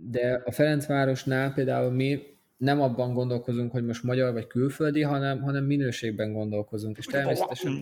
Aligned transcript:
de 0.00 0.42
a 0.44 0.50
Ferencvárosnál 0.50 1.52
például 1.52 1.90
mi 1.90 2.22
nem 2.56 2.80
abban 2.80 3.14
gondolkozunk, 3.14 3.72
hogy 3.72 3.84
most 3.84 4.02
magyar 4.02 4.32
vagy 4.32 4.46
külföldi, 4.46 5.02
hanem, 5.02 5.42
hanem 5.42 5.64
minőségben 5.64 6.32
gondolkozunk, 6.32 6.98
és 6.98 7.04
természetesen... 7.04 7.80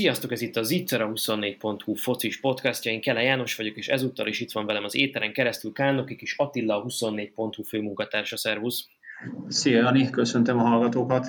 Sziasztok, 0.00 0.32
ez 0.32 0.40
itt 0.40 0.56
az 0.56 0.70
Itzer 0.70 1.00
a 1.00 1.12
24.hu 1.12 1.94
focis 1.94 2.40
podcastja, 2.40 2.92
én 2.92 3.00
Kele 3.00 3.22
János 3.22 3.56
vagyok, 3.56 3.76
és 3.76 3.88
ezúttal 3.88 4.26
is 4.26 4.40
itt 4.40 4.52
van 4.52 4.66
velem 4.66 4.84
az 4.84 4.94
éteren 4.94 5.32
keresztül 5.32 5.72
Kálnokik 5.72 6.20
és 6.20 6.34
Attila 6.36 6.76
a 6.76 6.84
24.hu 6.84 7.62
főmunkatársa, 7.62 8.36
szervusz! 8.36 8.88
Szia 9.48 9.80
Jani, 9.80 10.10
köszöntöm 10.10 10.58
a 10.58 10.62
hallgatókat! 10.62 11.26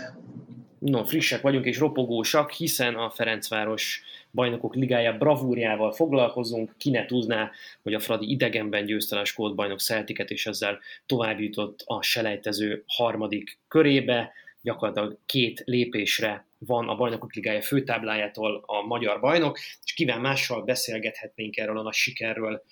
No, 0.79 1.03
frissek 1.03 1.41
vagyunk 1.41 1.65
és 1.65 1.77
ropogósak, 1.77 2.51
hiszen 2.51 2.95
a 2.95 3.09
Ferencváros 3.09 4.03
bajnokok 4.31 4.75
ligája 4.75 5.17
bravúrjával 5.17 5.91
foglalkozunk. 5.91 6.75
Ki 6.77 6.89
ne 6.89 7.05
tudná, 7.05 7.51
hogy 7.83 7.93
a 7.93 7.99
Fradi 7.99 8.31
idegenben 8.31 8.85
győzte 8.85 9.19
a 9.19 9.25
skót 9.25 9.55
bajnok 9.55 9.79
Celtiket, 9.79 10.29
és 10.29 10.45
ezzel 10.45 10.79
tovább 11.05 11.39
jutott 11.39 11.83
a 11.85 12.01
selejtező 12.01 12.83
harmadik 12.87 13.59
körébe 13.67 14.31
gyakorlatilag 14.61 15.17
két 15.25 15.61
lépésre 15.65 16.45
van 16.57 16.89
a 16.89 16.95
bajnokok 16.95 17.33
ligája 17.33 17.61
főtáblájától 17.61 18.63
a 18.65 18.81
magyar 18.81 19.19
bajnok, 19.19 19.59
és 19.83 19.93
kivel 19.93 20.19
mással 20.19 20.63
beszélgethetnénk 20.63 21.57
erről 21.57 21.77
a 21.77 21.81
nagy 21.81 21.93
sikerről, 21.93 22.63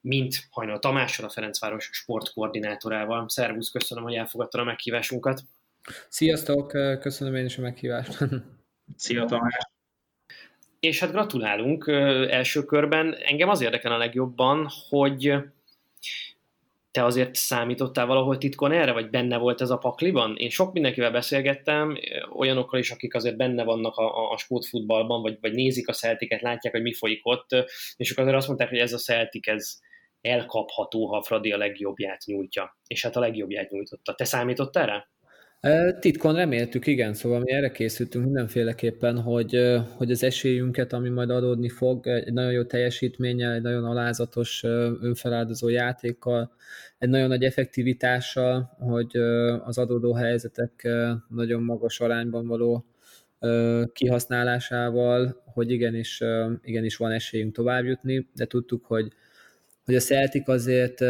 mint 0.00 0.34
Hajnal 0.50 0.78
Tamással, 0.78 1.26
a 1.26 1.30
Ferencváros 1.30 1.88
sportkoordinátorával. 1.92 3.28
Szervusz, 3.28 3.70
köszönöm, 3.70 4.04
hogy 4.04 4.14
elfogadtad 4.14 4.60
a 4.60 4.64
meghívásunkat. 4.64 5.40
Sziasztok, 6.08 6.66
köszönöm 7.00 7.34
én 7.34 7.44
is 7.44 7.58
a 7.58 7.60
meghívást. 7.60 8.18
Szia 8.96 9.24
Tamás! 9.24 9.54
És 10.80 11.00
hát 11.00 11.10
gratulálunk 11.10 11.88
első 12.30 12.64
körben. 12.64 13.14
Engem 13.14 13.48
az 13.48 13.60
érdekel 13.60 13.92
a 13.92 13.96
legjobban, 13.96 14.68
hogy 14.88 15.34
te 16.92 17.04
azért 17.04 17.34
számítottál 17.34 18.06
valahol 18.06 18.38
titkon 18.38 18.72
erre, 18.72 18.92
vagy 18.92 19.10
benne 19.10 19.36
volt 19.36 19.60
ez 19.60 19.70
a 19.70 19.78
pakliban? 19.78 20.36
Én 20.36 20.50
sok 20.50 20.72
mindenkivel 20.72 21.10
beszélgettem, 21.10 21.96
olyanokkal 22.32 22.78
is, 22.78 22.90
akik 22.90 23.14
azért 23.14 23.36
benne 23.36 23.64
vannak 23.64 23.96
a, 23.96 24.30
a 24.30 24.36
sportfutballban, 24.36 25.22
vagy, 25.22 25.38
vagy 25.40 25.52
nézik 25.52 25.88
a 25.88 25.92
Celtiket, 25.92 26.40
látják, 26.40 26.72
hogy 26.72 26.82
mi 26.82 26.94
folyik 26.94 27.26
ott, 27.26 27.48
és 27.96 28.10
ők 28.10 28.18
azért 28.18 28.36
azt 28.36 28.46
mondták, 28.46 28.68
hogy 28.68 28.78
ez 28.78 28.92
a 28.92 28.98
Celtic, 28.98 29.48
ez 29.48 29.78
elkapható, 30.20 31.06
ha 31.06 31.22
Fradi 31.22 31.52
a 31.52 31.56
legjobbját 31.56 32.24
nyújtja. 32.24 32.78
És 32.86 33.02
hát 33.02 33.16
a 33.16 33.20
legjobbját 33.20 33.70
nyújtotta. 33.70 34.14
Te 34.14 34.24
számítottál 34.24 34.86
rá? 34.86 35.08
Titkon 36.00 36.34
reméltük, 36.34 36.86
igen, 36.86 37.14
szóval 37.14 37.40
mi 37.40 37.52
erre 37.52 37.70
készültünk 37.70 38.24
mindenféleképpen, 38.24 39.20
hogy, 39.20 39.80
hogy 39.96 40.10
az 40.10 40.22
esélyünket, 40.22 40.92
ami 40.92 41.08
majd 41.08 41.30
adódni 41.30 41.68
fog, 41.68 42.06
egy 42.06 42.32
nagyon 42.32 42.52
jó 42.52 42.62
teljesítménnyel, 42.64 43.52
egy 43.52 43.62
nagyon 43.62 43.84
alázatos, 43.84 44.62
önfeláldozó 45.00 45.68
játékkal, 45.68 46.52
egy 46.98 47.08
nagyon 47.08 47.28
nagy 47.28 47.44
effektivitással, 47.44 48.76
hogy 48.78 49.16
az 49.64 49.78
adódó 49.78 50.12
helyzetek 50.14 50.88
nagyon 51.28 51.62
magas 51.62 52.00
arányban 52.00 52.46
való 52.46 52.84
kihasználásával, 53.92 55.42
hogy 55.44 55.70
igenis, 55.70 56.22
igenis 56.62 56.96
van 56.96 57.10
esélyünk 57.10 57.54
tovább 57.54 57.84
jutni, 57.84 58.28
de 58.34 58.46
tudtuk, 58.46 58.84
hogy 58.84 59.12
hogy 59.84 59.94
a 59.94 60.00
Celtic 60.00 60.48
azért 60.48 61.00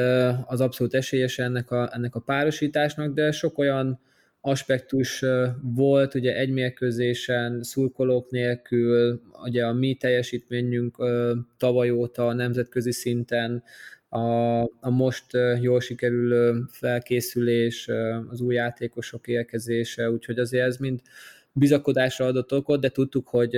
az 0.47 0.61
abszolút 0.61 0.95
esélyes 0.95 1.39
ennek 1.39 1.70
a, 1.70 1.91
ennek 1.92 2.14
a 2.14 2.20
párosításnak, 2.20 3.14
de 3.14 3.30
sok 3.30 3.58
olyan 3.58 4.01
aspektus 4.45 5.25
volt, 5.63 6.14
ugye 6.14 6.36
egy 6.36 6.51
mérkőzésen, 6.51 7.63
szurkolók 7.63 8.30
nélkül, 8.30 9.20
ugye 9.45 9.67
a 9.67 9.73
mi 9.73 9.95
teljesítményünk 9.95 10.97
tavaly 11.57 11.91
óta 11.91 12.27
a 12.27 12.33
nemzetközi 12.33 12.92
szinten, 12.92 13.63
a, 14.08 14.61
a 14.63 14.91
most 14.91 15.27
jól 15.61 15.80
sikerülő 15.80 16.64
felkészülés, 16.70 17.89
az 18.30 18.41
új 18.41 18.55
játékosok 18.55 19.29
érkezése, 19.29 20.11
úgyhogy 20.11 20.39
azért 20.39 20.67
ez 20.67 20.77
mind 20.77 21.01
bizakodásra 21.53 22.27
adott 22.27 22.53
okot, 22.53 22.80
de 22.80 22.89
tudtuk, 22.89 23.29
hogy, 23.29 23.57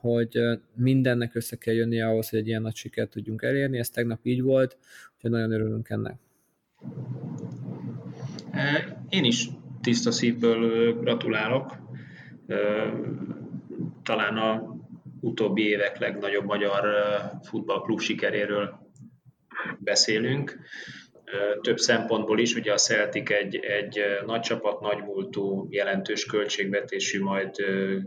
hogy 0.00 0.38
mindennek 0.74 1.34
össze 1.34 1.56
kell 1.56 1.74
jönnie 1.74 2.06
ahhoz, 2.06 2.28
hogy 2.28 2.38
egy 2.38 2.46
ilyen 2.46 2.62
nagy 2.62 2.74
sikert 2.74 3.10
tudjunk 3.10 3.42
elérni, 3.42 3.78
ez 3.78 3.90
tegnap 3.90 4.20
így 4.22 4.42
volt, 4.42 4.76
úgyhogy 5.14 5.30
nagyon 5.30 5.52
örülünk 5.52 5.88
ennek. 5.88 6.16
Én 9.08 9.24
is 9.24 9.48
tiszta 9.80 10.10
szívből 10.10 10.92
gratulálok. 10.94 11.76
Talán 14.02 14.36
a 14.36 14.76
utóbbi 15.20 15.68
évek 15.68 15.98
legnagyobb 15.98 16.44
magyar 16.44 16.84
futballklub 17.42 18.00
sikeréről 18.00 18.78
beszélünk. 19.78 20.58
Több 21.60 21.78
szempontból 21.78 22.38
is, 22.38 22.54
ugye 22.54 22.72
a 22.72 22.76
Celtic 22.76 23.30
egy, 23.30 23.56
egy 23.56 24.00
nagy 24.26 24.40
csapat, 24.40 24.80
nagy 24.80 25.02
múltú, 25.02 25.66
jelentős 25.70 26.24
költségvetésű, 26.24 27.22
majd 27.22 27.54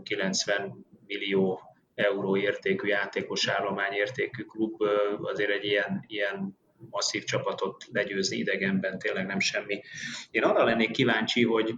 90 0.02 0.86
millió 1.06 1.60
euró 1.94 2.36
értékű 2.36 2.88
játékos 2.88 3.48
állomány 3.48 3.92
értékű 3.92 4.42
klub, 4.42 4.82
azért 5.22 5.50
egy 5.50 5.64
ilyen, 5.64 6.04
ilyen 6.06 6.58
masszív 6.90 7.24
csapatot 7.24 7.84
legyőzni 7.92 8.36
idegenben 8.36 8.98
tényleg 8.98 9.26
nem 9.26 9.40
semmi. 9.40 9.82
Én 10.30 10.42
arra 10.42 10.64
lennék 10.64 10.90
kíváncsi, 10.90 11.44
hogy, 11.44 11.74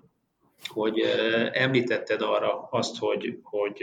hogy 0.66 1.00
említetted 1.52 2.22
arra 2.22 2.68
azt, 2.70 2.98
hogy, 2.98 3.38
hogy 3.42 3.82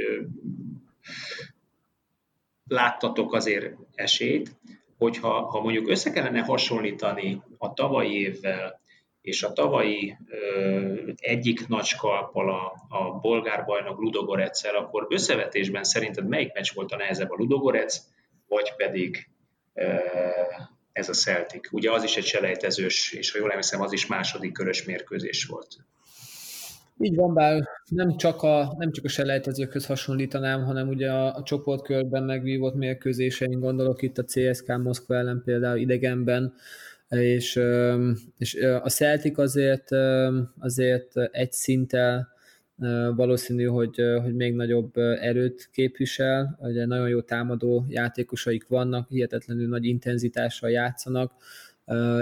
láttatok 2.67 3.33
azért 3.33 3.75
esélyt, 3.95 4.55
hogyha 4.97 5.41
ha 5.41 5.61
mondjuk 5.61 5.89
össze 5.89 6.11
kellene 6.11 6.41
hasonlítani 6.41 7.41
a 7.57 7.73
tavalyi 7.73 8.19
évvel, 8.19 8.79
és 9.21 9.43
a 9.43 9.53
tavalyi 9.53 10.17
ö, 10.27 11.11
egyik 11.15 11.67
nagy 11.67 11.83
skalppal 11.85 12.49
a, 12.49 12.73
a 12.97 13.11
bolgár 13.11 13.65
bajnok 13.65 13.99
Ludogoreccel, 13.99 14.75
akkor 14.75 15.07
összevetésben 15.09 15.83
szerinted 15.83 16.27
melyik 16.27 16.53
meccs 16.53 16.73
volt 16.73 16.91
a 16.91 16.95
nehezebb 16.95 17.31
a 17.31 17.35
Ludogorec, 17.35 17.99
vagy 18.47 18.75
pedig 18.75 19.29
ö, 19.73 19.93
ez 20.99 21.09
a 21.09 21.13
Celtic. 21.13 21.71
Ugye 21.71 21.91
az 21.91 22.03
is 22.03 22.15
egy 22.15 22.25
selejtezős, 22.25 23.13
és 23.13 23.31
ha 23.31 23.37
jól 23.37 23.49
emlékszem, 23.49 23.81
az 23.81 23.91
is 23.91 24.07
második 24.07 24.51
körös 24.51 24.83
mérkőzés 24.83 25.45
volt. 25.45 25.67
Így 27.01 27.15
van, 27.15 27.33
bár 27.33 27.63
nem 27.85 28.17
csak 28.17 28.41
a, 28.41 28.75
nem 28.77 28.91
csak 28.91 29.05
a 29.05 29.09
selejtezőkhöz 29.09 29.85
hasonlítanám, 29.85 30.63
hanem 30.63 30.87
ugye 30.87 31.11
a, 31.11 31.35
a 31.35 31.43
csoportkörben 31.43 32.23
megvívott 32.23 32.75
mérkőzéseink, 32.75 33.59
gondolok 33.59 34.01
itt 34.01 34.17
a 34.17 34.23
CSK 34.23 34.77
Moszkva 34.77 35.15
ellen 35.15 35.41
például 35.45 35.77
idegenben, 35.77 36.53
és, 37.09 37.59
és 38.37 38.55
a 38.83 38.89
Celtic 38.89 39.37
azért, 39.37 39.89
azért 40.59 41.17
egy 41.31 41.51
szinttel 41.51 42.37
valószínű, 43.15 43.65
hogy, 43.65 44.01
hogy 44.21 44.35
még 44.35 44.53
nagyobb 44.53 44.97
erőt 44.97 45.69
képvisel, 45.71 46.57
ugye 46.61 46.85
nagyon 46.85 47.09
jó 47.09 47.21
támadó 47.21 47.85
játékosaik 47.87 48.67
vannak, 48.67 49.09
hihetetlenül 49.09 49.67
nagy 49.67 49.85
intenzitással 49.85 50.69
játszanak, 50.69 51.33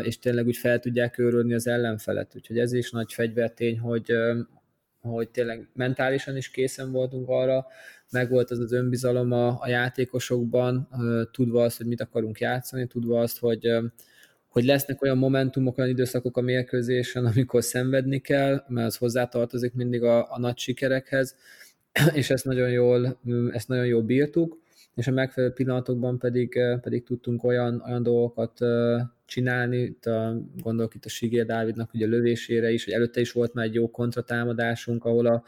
és 0.04 0.20
tényleg 0.20 0.46
úgy 0.46 0.58
fel 0.58 0.80
tudják 0.80 1.18
őrölni 1.18 1.54
az 1.54 1.68
ellenfelet. 1.68 2.36
Úgyhogy 2.36 2.60
ez 2.60 2.74
is 2.74 2.92
nagy 2.92 3.14
fegyvertény, 3.14 3.80
hogy, 3.80 4.12
hogy 5.00 5.30
tényleg 5.30 5.70
mentálisan 5.74 6.38
is 6.38 6.50
készen 6.50 6.92
voltunk 6.92 7.30
arra, 7.30 7.66
meg 8.12 8.30
volt 8.30 8.52
az 8.52 8.60
az 8.60 8.72
önbizalom 8.72 9.32
a, 9.32 9.48
a 9.48 9.68
játékosokban, 9.68 10.88
tudva 11.32 11.64
azt, 11.64 11.78
hogy 11.78 11.88
mit 11.88 12.02
akarunk 12.02 12.40
játszani, 12.40 12.88
tudva 12.88 13.20
azt, 13.20 13.40
hogy 13.40 13.68
hogy 14.58 14.66
lesznek 14.66 15.02
olyan 15.02 15.18
momentumok, 15.18 15.78
olyan 15.78 15.90
időszakok 15.90 16.38
a 16.38 16.42
mérkőzésen, 16.42 17.26
amikor 17.26 17.64
szenvedni 17.64 18.20
kell, 18.20 18.64
mert 18.68 18.88
az 18.88 18.96
hozzátartozik 18.96 19.74
mindig 19.74 20.04
a, 20.04 20.34
a 20.34 20.40
nagy 20.40 20.58
sikerekhez, 20.58 21.36
és 22.14 22.30
ezt 22.30 22.46
nagyon 22.46 22.70
jól, 22.70 23.20
ezt 23.52 23.68
nagyon 23.68 23.86
jól 23.86 24.02
bírtuk, 24.02 24.60
és 24.96 25.08
a 25.08 25.12
megfelelő 25.12 25.54
pillanatokban 25.54 26.20
pedig, 26.20 26.60
pedig 26.82 27.04
tudtunk 27.04 27.44
olyan, 27.44 27.84
olyan 27.86 28.04
dolgokat 28.04 28.60
csinálni, 29.26 29.78
itt 29.78 30.06
a, 30.06 30.42
gondolok 30.62 30.96
itt 30.96 31.06
a 31.06 31.10
Sigér 31.10 31.46
Dávidnak 31.46 31.94
ugye 31.94 32.06
a 32.06 32.10
lövésére 32.10 32.72
is, 32.72 32.86
hogy 32.86 32.94
előtte 32.94 33.20
is 33.20 33.32
volt 33.32 33.54
már 33.54 33.66
egy 33.66 33.74
jó 33.74 33.92
kontratámadásunk, 33.92 35.06
ahol 35.06 35.26
a, 35.26 35.44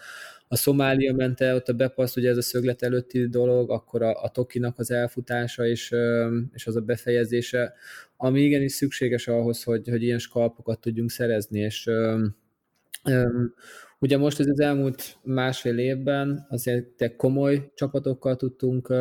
a 0.51 0.56
Szomália 0.56 1.13
ment 1.13 1.42
el, 1.42 1.56
ott 1.56 1.68
a 1.68 1.74
bepaszt, 1.74 2.18
ugye 2.18 2.30
ez 2.30 2.38
a 2.38 2.42
szöglet 2.42 2.81
előtti 2.81 3.28
dolog, 3.28 3.72
akkor 3.72 4.01
a, 4.01 4.24
a 4.24 4.30
Tokinak 4.30 4.80
az 4.80 4.92
elfutása 4.92 5.68
és, 5.68 5.96
és 6.54 6.68
az 6.68 6.75
a 6.75 6.81
befejezése, 6.81 7.74
ami 8.18 8.42
igenis 8.42 8.72
szükséges 8.72 9.28
ahhoz, 9.28 9.63
hogy, 9.63 9.90
hogy 9.90 10.04
ilyen 10.04 10.19
skalpokat 10.19 10.80
tudjunk 10.80 11.10
szerezni, 11.12 11.60
és 11.60 11.90
Ugye 14.01 14.18
most 14.18 14.40
ez 14.40 14.48
az 14.48 14.60
elmúlt 14.60 15.18
másfél 15.24 15.78
évben 15.78 16.46
azért 16.50 17.16
komoly 17.16 17.72
csapatokkal 17.75 18.36
tudtunk, 18.36 18.94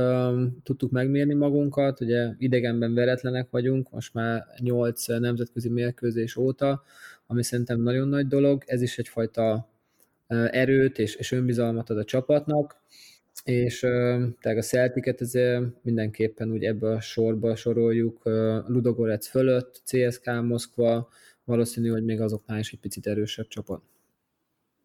tudtuk 0.62 0.90
megmérni 0.90 1.34
magunkat, 1.34 2.00
ugye 2.00 2.30
idegenben 2.38 2.94
veretlenek 2.94 3.50
vagyunk, 3.50 3.90
most 3.90 4.14
már 4.14 4.46
8 4.60 5.06
nemzetközi 5.06 5.68
mérkőzés 5.68 6.36
óta, 6.36 6.82
ami 7.26 7.42
szerintem 7.42 7.80
nagyon 7.80 8.08
nagy 8.08 8.26
dolog, 8.26 8.62
ez 8.66 8.82
is 8.82 8.98
egyfajta 8.98 9.68
erőt 10.50 10.98
és, 10.98 11.14
és 11.14 11.32
önbizalmat 11.32 11.90
ad 11.90 11.98
a 11.98 12.04
csapatnak, 12.04 12.76
és 13.44 13.78
tehát 14.40 14.58
a 14.58 14.62
Celticet 14.62 15.20
ezért 15.20 15.62
mindenképpen 15.82 16.50
úgy 16.50 16.64
ebből 16.64 16.92
a 16.92 17.00
sorba 17.00 17.56
soroljuk, 17.56 18.22
Ludogorec 18.66 19.26
fölött, 19.26 19.82
CSK 19.84 20.30
Moszkva, 20.42 21.08
valószínű, 21.44 21.88
hogy 21.88 22.04
még 22.04 22.20
azoknál 22.20 22.58
is 22.58 22.72
egy 22.72 22.80
picit 22.80 23.06
erősebb 23.06 23.48
csapat 23.48 23.82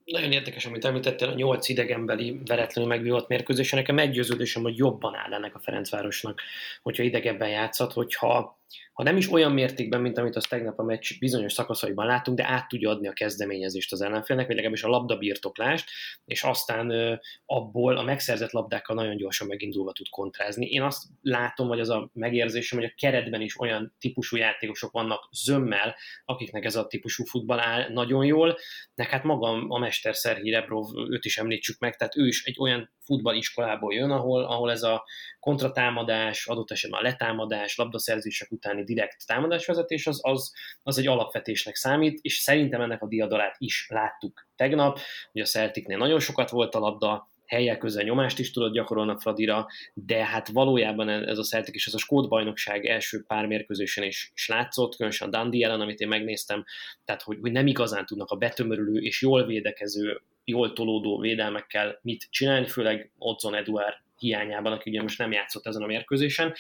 nagyon 0.06 0.31
érdekes, 0.31 0.66
amit 0.66 0.86
említettél, 0.86 1.28
a 1.28 1.34
nyolc 1.34 1.69
idegenbeli 1.69 2.40
veretlenül 2.45 2.90
megvívott 2.90 3.28
mérkőzésen. 3.28 3.80
Nekem 3.80 3.95
meggyőződésem, 3.95 4.62
hogy 4.62 4.78
jobban 4.78 5.16
áll 5.16 5.34
ennek 5.34 5.56
a 5.56 5.60
Ferencvárosnak, 5.60 6.42
hogyha 6.81 7.04
idegenben 7.04 7.50
játszhat, 7.50 7.94
hogyha 7.94 8.60
ha 8.93 9.03
nem 9.03 9.17
is 9.17 9.31
olyan 9.31 9.51
mértékben, 9.51 10.01
mint 10.01 10.17
amit 10.17 10.35
azt 10.35 10.49
tegnap 10.49 10.79
a 10.79 10.83
meccs 10.83 11.19
bizonyos 11.19 11.53
szakaszaiban 11.53 12.05
láttunk, 12.05 12.37
de 12.37 12.47
át 12.47 12.67
tudja 12.67 12.89
adni 12.89 13.07
a 13.07 13.13
kezdeményezést 13.13 13.91
az 13.91 14.01
ellenfélnek, 14.01 14.45
vagy 14.45 14.55
legalábbis 14.55 14.83
a 14.83 14.87
labdabirtoklást, 14.87 15.89
és 16.25 16.43
aztán 16.43 17.19
abból 17.45 17.97
a 17.97 18.03
megszerzett 18.03 18.51
labdákkal 18.51 18.95
nagyon 18.95 19.17
gyorsan 19.17 19.47
megindulva 19.47 19.91
tud 19.91 20.09
kontrázni. 20.09 20.65
Én 20.65 20.81
azt 20.81 21.03
látom, 21.21 21.67
vagy 21.67 21.79
az 21.79 21.89
a 21.89 22.09
megérzésem, 22.13 22.79
hogy 22.79 22.87
a 22.87 22.93
keretben 22.97 23.41
is 23.41 23.59
olyan 23.59 23.95
típusú 23.99 24.37
játékosok 24.37 24.91
vannak 24.91 25.29
zömmel, 25.31 25.95
akiknek 26.25 26.65
ez 26.65 26.75
a 26.75 26.87
típusú 26.87 27.25
futball 27.25 27.59
áll 27.59 27.89
nagyon 27.89 28.25
jól, 28.25 28.57
de 28.95 29.07
hát 29.09 29.23
magam 29.23 29.71
a 29.71 29.79
mester 29.79 30.15
Szerhi 30.15 30.49
Rebrov, 30.49 30.85
őt 31.09 31.25
is 31.25 31.37
említsük 31.37 31.79
meg, 31.79 31.95
tehát 31.95 32.17
ő 32.17 32.27
is 32.27 32.43
egy 32.43 32.55
olyan 32.59 32.91
futballiskolából 33.05 33.93
jön, 33.93 34.11
ahol, 34.11 34.43
ahol 34.43 34.71
ez 34.71 34.83
a 34.83 35.05
kontratámadás, 35.44 36.48
adott 36.48 36.72
esetben 36.72 37.00
a 37.00 37.04
letámadás, 37.04 37.78
labdaszerzések 37.78 38.51
utáni 38.51 38.84
direkt 38.84 39.28
támadásvezetés, 39.28 40.07
az, 40.07 40.19
az, 40.22 40.54
az 40.84 40.98
egy 40.98 41.07
alapvetésnek 41.07 41.75
számít, 41.75 42.19
és 42.22 42.38
szerintem 42.38 42.81
ennek 42.81 43.01
a 43.01 43.07
diadalát 43.07 43.56
is 43.57 43.88
láttuk 43.90 44.48
tegnap, 44.56 45.00
hogy 45.31 45.42
a 45.42 45.45
Celticnél 45.45 45.98
nagyon 45.98 46.19
sokat 46.19 46.50
volt 46.50 46.75
a 46.75 46.80
labda, 46.80 47.31
helyek 47.45 47.78
közel 47.78 48.04
nyomást 48.04 48.40
is 48.40 48.51
tudott 48.51 48.74
gyakorolni 48.74 49.12
a 49.12 49.19
Fradira, 49.19 49.68
de 49.94 50.25
hát 50.25 50.48
valójában 50.48 51.10
ez 51.10 51.38
a 51.38 51.44
Celtic 51.44 51.75
és 51.75 51.88
ez 51.88 51.94
a 51.94 51.98
Skót 51.98 52.30
bajnokság 52.30 52.86
első 52.86 53.24
pár 53.28 53.45
mérkőzésen 53.45 54.04
is, 54.04 54.31
is 54.36 54.48
látszott, 54.48 54.95
különösen 54.95 55.28
a 55.28 55.38
Dundee 55.38 55.68
ellen, 55.68 55.81
amit 55.81 56.00
én 56.00 56.07
megnéztem, 56.07 56.66
tehát 57.06 57.22
hogy, 57.22 57.38
hogy 57.42 57.51
nem 57.51 57.68
igazán 57.68 58.06
tudnak 58.06 58.30
a 58.30 58.36
betömörülő 58.36 59.00
és 59.00 59.22
jól 59.22 59.45
védekező, 59.45 60.22
jól 60.44 60.74
tolódó 60.74 61.19
védelmekkel 61.19 62.00
mit 62.01 62.28
csinálni, 62.30 62.68
főleg 62.68 63.12
Odzon 63.18 63.56
Eduard 63.56 63.95
hiányában, 64.23 64.71
aki 64.71 64.89
ugye 64.89 65.01
most 65.01 65.17
nem 65.17 65.31
játszott 65.31 65.67
ezen 65.67 65.81
a 65.81 65.85
mérkőzésen. 65.85 66.53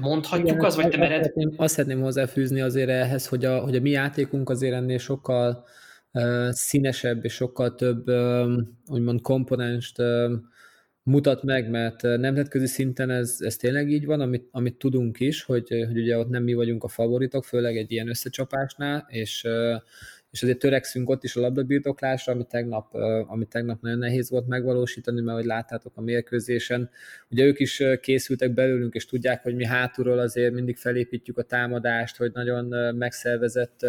Mondhatjuk 0.00 0.48
Igen, 0.48 0.64
az, 0.64 0.76
vagy 0.76 0.88
te 0.88 0.96
mered? 0.96 1.20
Azt 1.20 1.32
szeretném, 1.32 1.54
azt 1.56 1.74
szeretném 1.74 2.00
hozzáfűzni 2.00 2.60
azért 2.60 2.88
ehhez, 2.88 3.28
hogy 3.28 3.44
a, 3.44 3.60
hogy 3.60 3.76
a 3.76 3.80
mi 3.80 3.90
játékunk 3.90 4.50
azért 4.50 4.74
ennél 4.74 4.98
sokkal 4.98 5.64
uh, 6.12 6.50
színesebb 6.50 7.24
és 7.24 7.32
sokkal 7.32 7.74
több 7.74 8.08
um, 8.08 8.78
úgymond 8.86 9.20
komponenst 9.20 9.98
um, 9.98 10.54
mutat 11.02 11.42
meg, 11.42 11.70
mert 11.70 12.02
nemzetközi 12.02 12.66
szinten 12.66 13.10
ez, 13.10 13.36
ez 13.38 13.56
tényleg 13.56 13.90
így 13.90 14.06
van, 14.06 14.20
amit, 14.20 14.48
amit 14.50 14.78
tudunk 14.78 15.20
is, 15.20 15.42
hogy, 15.42 15.68
hogy 15.68 15.98
ugye 15.98 16.18
ott 16.18 16.28
nem 16.28 16.42
mi 16.42 16.54
vagyunk 16.54 16.84
a 16.84 16.88
favoritok, 16.88 17.44
főleg 17.44 17.76
egy 17.76 17.92
ilyen 17.92 18.08
összecsapásnál, 18.08 19.06
és 19.08 19.44
uh, 19.44 19.82
és 20.36 20.42
azért 20.42 20.58
törekszünk 20.58 21.08
ott 21.08 21.24
is 21.24 21.36
a 21.36 21.40
labdabirtoklásra, 21.40 22.32
ami 22.32 22.44
tegnap, 22.44 22.94
ami 23.26 23.46
tegnap 23.46 23.80
nagyon 23.80 23.98
nehéz 23.98 24.30
volt 24.30 24.46
megvalósítani, 24.46 25.20
mert 25.20 25.36
hogy 25.36 25.46
láttátok 25.46 25.92
a 25.96 26.00
mérkőzésen, 26.00 26.90
ugye 27.30 27.44
ők 27.44 27.60
is 27.60 27.82
készültek 28.00 28.54
belőlünk, 28.54 28.94
és 28.94 29.06
tudják, 29.06 29.42
hogy 29.42 29.54
mi 29.54 29.64
hátulról 29.64 30.18
azért 30.18 30.52
mindig 30.52 30.76
felépítjük 30.76 31.38
a 31.38 31.42
támadást, 31.42 32.16
hogy 32.16 32.30
nagyon 32.34 32.94
megszervezett 32.94 33.86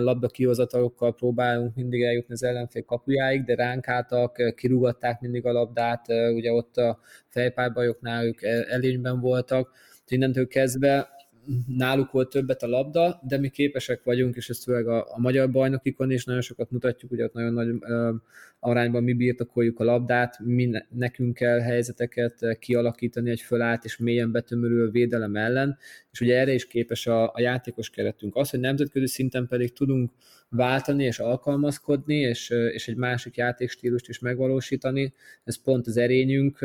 labda 0.00 0.28
kihozatalokkal 0.28 1.14
próbálunk 1.14 1.74
mindig 1.74 2.02
eljutni 2.02 2.34
az 2.34 2.42
ellenfél 2.42 2.82
kapujáig, 2.82 3.44
de 3.44 3.54
ránk 3.54 3.88
álltak, 3.88 4.54
kirúgatták 4.54 5.20
mindig 5.20 5.46
a 5.46 5.52
labdát, 5.52 6.08
ugye 6.08 6.52
ott 6.52 6.76
a 6.76 7.00
fejpárbajoknál 7.28 8.24
ők 8.24 8.42
elényben 8.68 9.20
voltak, 9.20 9.70
innentől 10.06 10.48
kezdve 10.48 11.17
náluk 11.66 12.10
volt 12.10 12.30
többet 12.30 12.62
a 12.62 12.66
labda, 12.66 13.20
de 13.28 13.38
mi 13.38 13.48
képesek 13.48 14.02
vagyunk, 14.02 14.36
és 14.36 14.48
ezt 14.48 14.62
főleg 14.62 14.88
a, 14.88 15.06
a 15.14 15.20
magyar 15.20 15.50
bajnokikon 15.50 16.10
is 16.10 16.24
nagyon 16.24 16.40
sokat 16.40 16.70
mutatjuk, 16.70 17.10
hogy 17.10 17.22
ott 17.22 17.32
nagyon 17.32 17.52
nagy 17.52 17.68
ö, 17.80 18.14
arányban 18.60 19.02
mi 19.02 19.12
birtokoljuk 19.12 19.80
a 19.80 19.84
labdát, 19.84 20.38
mi 20.38 20.70
nekünk 20.90 21.34
kell 21.34 21.58
helyzeteket 21.58 22.58
kialakítani 22.58 23.30
egy 23.30 23.40
fölállt 23.40 23.84
és 23.84 23.96
mélyen 23.96 24.32
betömörül 24.32 24.90
védelem 24.90 25.36
ellen, 25.36 25.78
és 26.12 26.20
ugye 26.20 26.38
erre 26.38 26.52
is 26.52 26.66
képes 26.66 27.06
a, 27.06 27.24
a 27.24 27.40
játékos 27.40 27.90
keretünk. 27.90 28.36
Az, 28.36 28.50
hogy 28.50 28.60
nemzetközi 28.60 29.06
szinten 29.06 29.46
pedig 29.46 29.72
tudunk 29.72 30.12
váltani 30.48 31.04
és 31.04 31.18
alkalmazkodni, 31.18 32.16
és, 32.16 32.50
és 32.50 32.88
egy 32.88 32.96
másik 32.96 33.36
játékstílust 33.36 34.08
is 34.08 34.18
megvalósítani, 34.18 35.14
ez 35.44 35.62
pont 35.62 35.86
az 35.86 35.96
erényünk, 35.96 36.58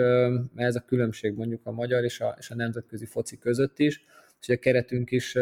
ez 0.55 0.75
a 0.75 0.83
különbség 0.87 1.33
mondjuk 1.33 1.61
a 1.63 1.71
magyar 1.71 2.03
és 2.03 2.19
a, 2.19 2.35
és 2.39 2.49
a 2.49 2.55
nemzetközi 2.55 3.05
foci 3.05 3.37
között 3.37 3.79
is, 3.79 4.03
és 4.47 4.49
a 4.49 4.59
keretünk 4.59 5.11
is 5.11 5.37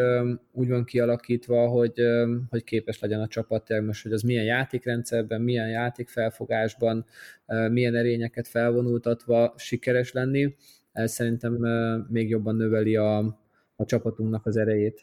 úgy 0.52 0.68
van 0.68 0.84
kialakítva, 0.84 1.68
hogy, 1.68 2.02
hogy 2.48 2.64
képes 2.64 3.00
legyen 3.00 3.20
a 3.20 3.26
csapat 3.26 3.80
most, 3.80 4.02
hogy 4.02 4.12
az 4.12 4.22
milyen 4.22 4.44
játékrendszerben, 4.44 5.40
milyen 5.40 5.68
játékfelfogásban, 5.68 7.06
milyen 7.70 7.94
erényeket 7.94 8.48
felvonultatva 8.48 9.54
sikeres 9.56 10.12
lenni, 10.12 10.54
ez 10.92 11.12
szerintem 11.12 11.52
még 12.08 12.28
jobban 12.28 12.56
növeli 12.56 12.96
a, 12.96 13.18
a 13.76 13.84
csapatunknak 13.84 14.46
az 14.46 14.56
erejét. 14.56 15.00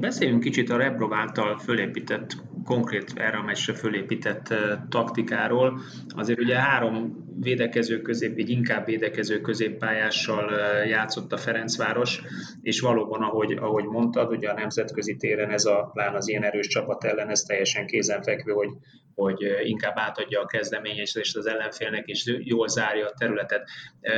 Beszéljünk 0.00 0.42
kicsit 0.42 0.70
a 0.70 0.76
Rebrov 0.76 1.12
által 1.12 1.58
fölépített, 1.58 2.36
konkrét 2.64 3.12
erre 3.14 3.36
a 3.36 3.42
meccsre 3.42 3.74
fölépített 3.74 4.54
taktikáról. 4.88 5.80
Azért 6.16 6.38
ugye 6.38 6.56
három 6.56 7.30
védekező 7.40 8.00
közép, 8.00 8.38
így 8.38 8.50
inkább 8.50 8.86
védekező 8.86 9.40
középpályással 9.40 10.52
játszott 10.86 11.32
a 11.32 11.36
Ferencváros, 11.36 12.22
és 12.62 12.80
valóban, 12.80 13.22
ahogy, 13.22 13.52
ahogy 13.52 13.84
mondtad, 13.84 14.30
ugye 14.30 14.48
a 14.48 14.54
nemzetközi 14.54 15.16
téren 15.16 15.50
ez 15.50 15.64
a 15.64 15.90
plán 15.92 16.14
az 16.14 16.28
ilyen 16.28 16.44
erős 16.44 16.66
csapat 16.66 17.04
ellen, 17.04 17.28
ez 17.28 17.40
teljesen 17.40 17.86
kézenfekvő, 17.86 18.52
hogy, 18.52 18.70
hogy 19.14 19.38
inkább 19.64 19.96
átadja 19.96 20.40
a 20.40 20.46
kezdeményezést 20.46 21.36
az 21.36 21.46
ellenfélnek, 21.46 22.06
és 22.06 22.38
jól 22.38 22.68
zárja 22.68 23.06
a 23.06 23.14
területet. 23.18 23.68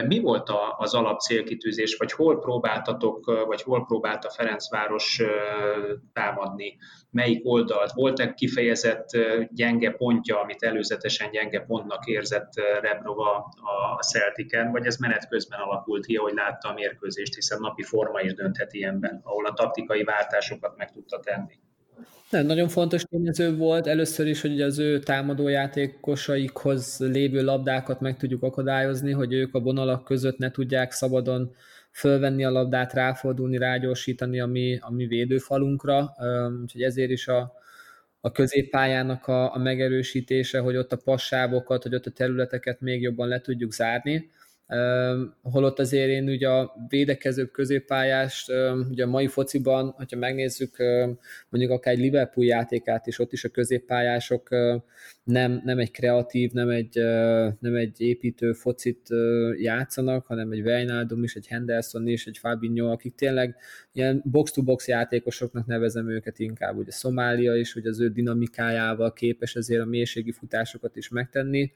Mi 0.07 0.21
volt 0.21 0.51
az 0.77 0.95
alap 0.95 1.21
célkitűzés, 1.21 1.97
vagy 1.97 2.13
hol 2.13 2.39
próbáltatok, 2.39 3.45
vagy 3.47 3.63
hol 3.63 3.85
próbált 3.85 4.25
a 4.25 4.31
Ferencváros 4.31 5.23
támadni? 6.13 6.77
Melyik 7.11 7.41
oldalt? 7.45 7.93
Volt-e 7.93 8.34
kifejezett 8.35 9.09
gyenge 9.51 9.91
pontja, 9.91 10.41
amit 10.41 10.63
előzetesen 10.63 11.31
gyenge 11.31 11.61
pontnak 11.61 12.07
érzett 12.07 12.53
Rebrova 12.81 13.49
a 13.97 14.03
Celtiken, 14.03 14.71
vagy 14.71 14.87
ez 14.87 14.97
menet 14.97 15.29
közben 15.29 15.61
alakult 15.61 16.07
ki, 16.07 16.17
ahogy 16.17 16.35
látta 16.35 16.69
a 16.69 16.73
mérkőzést, 16.73 17.35
hiszen 17.35 17.61
napi 17.61 17.83
forma 17.83 18.21
is 18.21 18.35
dönthet 18.35 18.73
ilyenben, 18.73 19.21
ahol 19.23 19.47
a 19.47 19.53
taktikai 19.53 20.05
váltásokat 20.05 20.77
meg 20.77 20.91
tudta 20.91 21.21
tenni. 21.21 21.55
Nem, 22.31 22.47
nagyon 22.47 22.69
fontos 22.69 23.03
tényező 23.03 23.57
volt 23.57 23.87
először 23.87 24.27
is, 24.27 24.41
hogy 24.41 24.61
az 24.61 24.79
ő 24.79 24.99
támadójátékosaikhoz 24.99 26.99
lévő 26.99 27.45
labdákat 27.45 28.01
meg 28.01 28.17
tudjuk 28.17 28.43
akadályozni, 28.43 29.13
hogy 29.13 29.33
ők 29.33 29.55
a 29.55 29.61
vonalak 29.61 30.05
között 30.05 30.39
ne 30.39 30.51
tudják 30.51 30.93
szabadon 30.93 31.55
fölvenni 31.93 32.45
a 32.45 32.51
labdát, 32.51 32.93
ráfordulni, 32.93 33.59
rágyorsítani 33.59 34.41
a 34.41 34.47
mi, 34.47 34.79
a 34.81 34.93
mi 34.93 35.07
védőfalunkra, 35.07 36.15
úgyhogy 36.63 36.83
ezért 36.83 37.11
is 37.11 37.29
a, 37.29 37.53
a 38.25 38.33
középpályának 38.33 39.27
a, 39.27 39.55
a 39.55 39.59
megerősítése, 39.59 40.59
hogy 40.59 40.77
ott 40.77 40.93
a 40.93 40.97
passávokat, 40.97 41.83
hogy 41.83 41.95
ott 41.95 42.07
a 42.07 42.11
területeket 42.11 42.81
még 42.81 43.03
jobban 43.03 43.29
le 43.29 43.41
tudjuk 43.41 43.73
zárni. 43.73 44.31
Holott 45.43 45.79
azért 45.79 46.09
én 46.09 46.29
ugye 46.29 46.49
a 46.49 46.75
védekezőbb 46.89 47.51
középpályást, 47.51 48.53
ugye 48.91 49.05
a 49.05 49.09
mai 49.09 49.27
fociban, 49.27 49.91
hogyha 49.91 50.19
megnézzük 50.19 50.77
mondjuk 51.49 51.73
akár 51.73 51.95
egy 51.95 52.01
Liverpool 52.01 52.47
játékát 52.47 53.07
is, 53.07 53.19
ott 53.19 53.33
is 53.33 53.45
a 53.45 53.49
középpályások 53.49 54.49
nem, 55.25 55.63
nem 55.65 55.79
egy 55.79 55.91
kreatív, 55.91 56.51
nem 56.53 56.69
egy, 56.69 56.95
nem 57.61 57.75
egy 57.75 58.01
építő 58.01 58.53
focit 58.53 59.09
játszanak, 59.59 60.27
hanem 60.27 60.51
egy 60.51 60.61
Wijnaldum 60.61 61.23
is, 61.23 61.35
egy 61.35 61.47
Henderson 61.47 62.07
is, 62.07 62.27
egy 62.27 62.39
Fabinho, 62.39 62.91
akik 62.91 63.15
tényleg 63.15 63.57
ilyen 63.93 64.23
box-to-box 64.25 64.89
játékosoknak 64.89 65.67
nevezem 65.67 66.11
őket 66.11 66.39
inkább. 66.39 66.77
Ugye 66.77 66.91
Szomália 66.91 67.57
is, 67.57 67.73
hogy 67.73 67.87
az 67.87 68.01
ő 68.01 68.09
dinamikájával 68.09 69.13
képes 69.13 69.57
ezért 69.57 69.83
a 69.83 69.87
mélységi 69.87 70.33
futásokat 70.33 70.97
is 70.97 71.09
megtenni, 71.09 71.73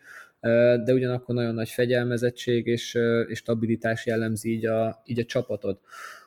de 0.85 0.93
ugyanakkor 0.93 1.35
nagyon 1.35 1.55
nagy 1.55 1.69
fegyelmezettség 1.69 2.67
és, 2.67 2.99
és 3.27 3.39
stabilitás 3.39 4.07
jellemzi 4.07 4.51
így 4.51 4.67
a, 4.67 5.03
így 5.07 5.19
a 5.19 5.25
csapatot. 5.25 5.81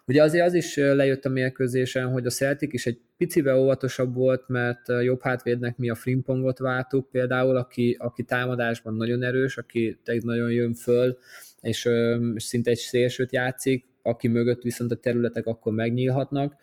Ugye 0.08 0.24
azért 0.24 0.46
az 0.46 0.54
is 0.54 0.76
lejött 0.76 1.26
a 1.26 1.30
mérkőzésen, 1.30 2.08
hogy 2.08 2.26
a 2.26 2.30
Celtic 2.30 2.74
is 2.74 2.86
egy 2.86 3.00
picivel 3.18 3.58
óvatosabb 3.58 4.16
volt, 4.16 4.48
mert 4.48 4.88
jobb 5.04 5.22
hátvédnek 5.22 5.78
mi 5.78 5.90
a 5.90 5.96
Frimpongot 5.96 6.60
váltuk 6.60 7.10
például, 7.12 7.56
aki, 7.56 7.96
aki 8.00 8.24
támadásban 8.24 8.96
nagyon 8.96 9.24
erős, 9.24 9.58
aki 9.58 10.00
nagyon 10.22 10.52
jön 10.52 10.74
föl, 10.74 11.18
és, 11.62 11.90
és 12.36 12.44
szinte 12.44 12.70
egy 12.70 12.78
szélsőt 12.78 13.32
játszik, 13.32 13.86
aki 14.02 14.28
mögött 14.28 14.62
viszont 14.62 14.92
a 14.92 14.96
területek 14.96 15.46
akkor 15.46 15.74
megnyílhatnak. 15.74 16.56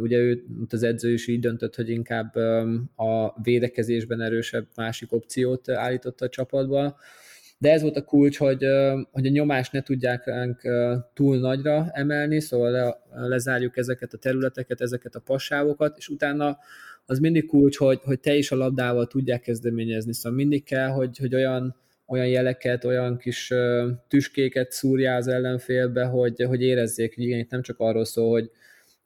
Ugye 0.00 0.18
ő, 0.18 0.44
az 0.68 0.82
edző 0.82 1.12
is 1.12 1.26
így 1.26 1.40
döntött, 1.40 1.74
hogy 1.74 1.90
inkább 1.90 2.34
a 2.96 3.40
védekezésben 3.42 4.20
erősebb 4.20 4.66
másik 4.76 5.12
opciót 5.12 5.68
állította 5.68 6.24
a 6.24 6.28
csapatba, 6.28 6.96
de 7.58 7.72
ez 7.72 7.82
volt 7.82 7.96
a 7.96 8.04
kulcs, 8.04 8.38
hogy, 8.38 8.64
hogy 9.10 9.26
a 9.26 9.30
nyomást 9.30 9.72
ne 9.72 9.82
tudják 9.82 10.30
túl 11.14 11.38
nagyra 11.38 11.88
emelni, 11.92 12.40
szóval 12.40 12.70
le, 12.70 12.96
lezárjuk 13.10 13.76
ezeket 13.76 14.12
a 14.12 14.18
területeket, 14.18 14.80
ezeket 14.80 15.14
a 15.14 15.20
passávokat, 15.20 15.96
és 15.96 16.08
utána 16.08 16.58
az 17.06 17.18
mindig 17.18 17.46
kulcs, 17.46 17.76
hogy, 17.76 18.00
hogy 18.02 18.20
te 18.20 18.34
is 18.34 18.50
a 18.50 18.56
labdával 18.56 19.06
tudják 19.06 19.40
kezdeményezni, 19.40 20.14
szóval 20.14 20.38
mindig 20.38 20.64
kell, 20.64 20.88
hogy, 20.88 21.18
hogy 21.18 21.34
olyan, 21.34 21.76
olyan 22.06 22.28
jeleket, 22.28 22.84
olyan 22.84 23.18
kis 23.18 23.52
tüskéket 24.08 24.72
szúrjál 24.72 25.16
az 25.16 25.28
ellenfélbe, 25.28 26.04
hogy, 26.04 26.42
hogy 26.42 26.62
érezzék, 26.62 27.14
hogy 27.14 27.24
igen, 27.24 27.38
itt 27.38 27.50
nem 27.50 27.62
csak 27.62 27.78
arról 27.78 28.04
szól, 28.04 28.30
hogy, 28.30 28.50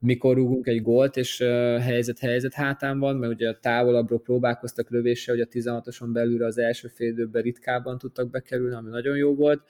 mikor 0.00 0.36
rúgunk 0.36 0.66
egy 0.66 0.82
gólt, 0.82 1.16
és 1.16 1.38
helyzet-helyzet 1.80 2.54
hátán 2.54 2.98
van, 2.98 3.16
mert 3.16 3.32
ugye 3.32 3.54
távolabbról 3.54 4.20
próbálkoztak 4.20 4.90
lövéssel, 4.90 5.34
hogy 5.34 5.44
a 5.44 5.58
16-oson 5.58 6.12
belülre 6.12 6.46
az 6.46 6.58
első 6.58 6.88
félidőben 6.88 7.42
ritkában 7.42 7.98
tudtak 7.98 8.30
bekerülni, 8.30 8.74
ami 8.74 8.90
nagyon 8.90 9.16
jó 9.16 9.34
volt, 9.34 9.62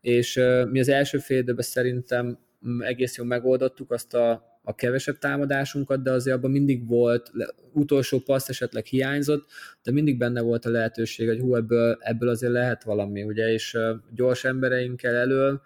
és 0.00 0.40
mi 0.70 0.78
az 0.80 0.88
első 0.88 1.18
félidőben 1.18 1.64
szerintem 1.64 2.38
egész 2.80 3.16
jól 3.16 3.26
megoldottuk 3.26 3.90
azt 3.90 4.14
a, 4.14 4.58
a 4.62 4.74
kevesebb 4.74 5.18
támadásunkat, 5.18 6.02
de 6.02 6.10
azért 6.10 6.36
abban 6.36 6.50
mindig 6.50 6.88
volt, 6.88 7.30
utolsó 7.72 8.18
passz 8.20 8.48
esetleg 8.48 8.84
hiányzott, 8.84 9.48
de 9.82 9.92
mindig 9.92 10.18
benne 10.18 10.40
volt 10.40 10.64
a 10.64 10.70
lehetőség, 10.70 11.28
hogy 11.28 11.40
hú, 11.40 11.54
ebből, 11.54 11.98
ebből 12.00 12.28
azért 12.28 12.52
lehet 12.52 12.84
valami, 12.84 13.22
ugye, 13.22 13.52
és 13.52 13.78
gyors 14.14 14.44
embereinkkel 14.44 15.14
elől, 15.14 15.62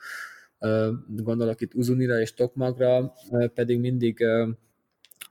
gondolok 1.08 1.60
itt 1.60 1.74
Uzunira 1.74 2.20
és 2.20 2.34
Tokmagra, 2.34 3.12
pedig 3.54 3.80
mindig, 3.80 4.24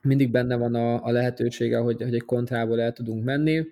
mindig 0.02 0.30
benne 0.30 0.56
van 0.56 0.74
a, 0.74 1.04
a 1.04 1.10
lehetősége, 1.10 1.78
hogy, 1.78 2.02
hogy 2.02 2.14
egy 2.14 2.24
kontrából 2.24 2.80
el 2.80 2.92
tudunk 2.92 3.24
menni. 3.24 3.66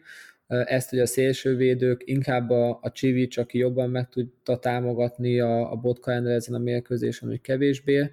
Ezt, 0.47 0.91
hogy 0.91 0.99
a 0.99 1.07
szélsővédők 1.07 2.03
inkább 2.05 2.51
a, 2.51 2.79
a 2.83 2.93
Csivics, 2.93 3.37
aki 3.37 3.59
jobban 3.59 3.91
meg 3.91 4.09
tudta 4.09 4.59
támogatni 4.59 5.41
a, 5.41 5.73
a 5.73 5.77
Botka 5.77 6.13
ezen 6.13 6.55
a 6.55 6.59
mérkőzésen, 6.59 7.29
hogy 7.29 7.41
kevésbé. 7.41 8.13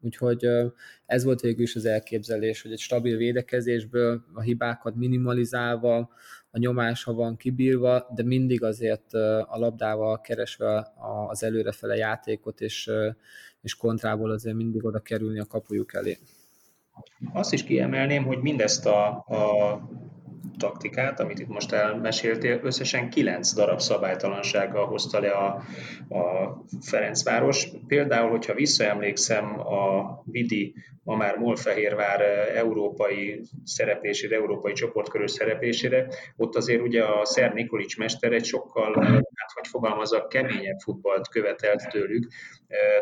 Úgyhogy 0.00 0.46
ez 1.06 1.24
volt 1.24 1.40
végül 1.40 1.62
is 1.62 1.76
az 1.76 1.84
elképzelés, 1.84 2.62
hogy 2.62 2.72
egy 2.72 2.78
stabil 2.78 3.16
védekezésből 3.16 4.24
a 4.34 4.40
hibákat 4.40 4.94
minimalizálva, 4.94 6.10
a 6.56 6.58
nyomás, 6.58 7.04
ha 7.04 7.12
van 7.12 7.36
kibírva, 7.36 8.06
de 8.14 8.22
mindig 8.22 8.62
azért 8.62 9.14
a 9.46 9.58
labdával 9.58 10.20
keresve 10.20 10.92
az 11.28 11.42
előrefele 11.42 11.96
játékot, 11.96 12.60
és, 12.60 12.90
és 13.60 13.74
kontrából 13.74 14.30
azért 14.30 14.56
mindig 14.56 14.84
oda 14.84 14.98
kerülni 14.98 15.38
a 15.38 15.44
kapujuk 15.44 15.94
elé. 15.94 16.18
Azt 17.32 17.52
is 17.52 17.64
kiemelném, 17.64 18.24
hogy 18.24 18.38
mindezt 18.38 18.86
a, 18.86 19.06
a 19.08 19.80
taktikát, 20.58 21.20
amit 21.20 21.38
itt 21.38 21.48
most 21.48 21.72
elmeséltél, 21.72 22.60
összesen 22.62 23.10
kilenc 23.10 23.52
darab 23.52 23.80
szabálytalansággal 23.80 24.86
hozta 24.86 25.20
le 25.20 25.30
a, 25.30 25.46
a 26.08 26.56
Ferencváros. 26.80 27.68
Például, 27.86 28.30
hogyha 28.30 28.54
visszaemlékszem 28.54 29.60
a 29.60 30.22
Vidi, 30.24 30.74
ma 31.02 31.16
már 31.16 31.36
Molfehérvár 31.36 32.20
európai 32.54 33.42
szereplésére, 33.64 34.36
európai 34.36 34.72
csoportkörös 34.72 35.30
szereplésére, 35.30 36.06
ott 36.36 36.56
azért 36.56 36.82
ugye 36.82 37.04
a 37.04 37.24
Szer 37.24 37.52
Nikolics 37.52 37.98
mester 37.98 38.32
egy 38.32 38.44
sokkal, 38.44 39.04
hát 39.04 39.50
hogy 39.54 39.66
fogalmazok, 39.66 40.28
keményebb 40.28 40.78
futballt 40.78 41.28
követelt 41.28 41.88
tőlük. 41.88 42.32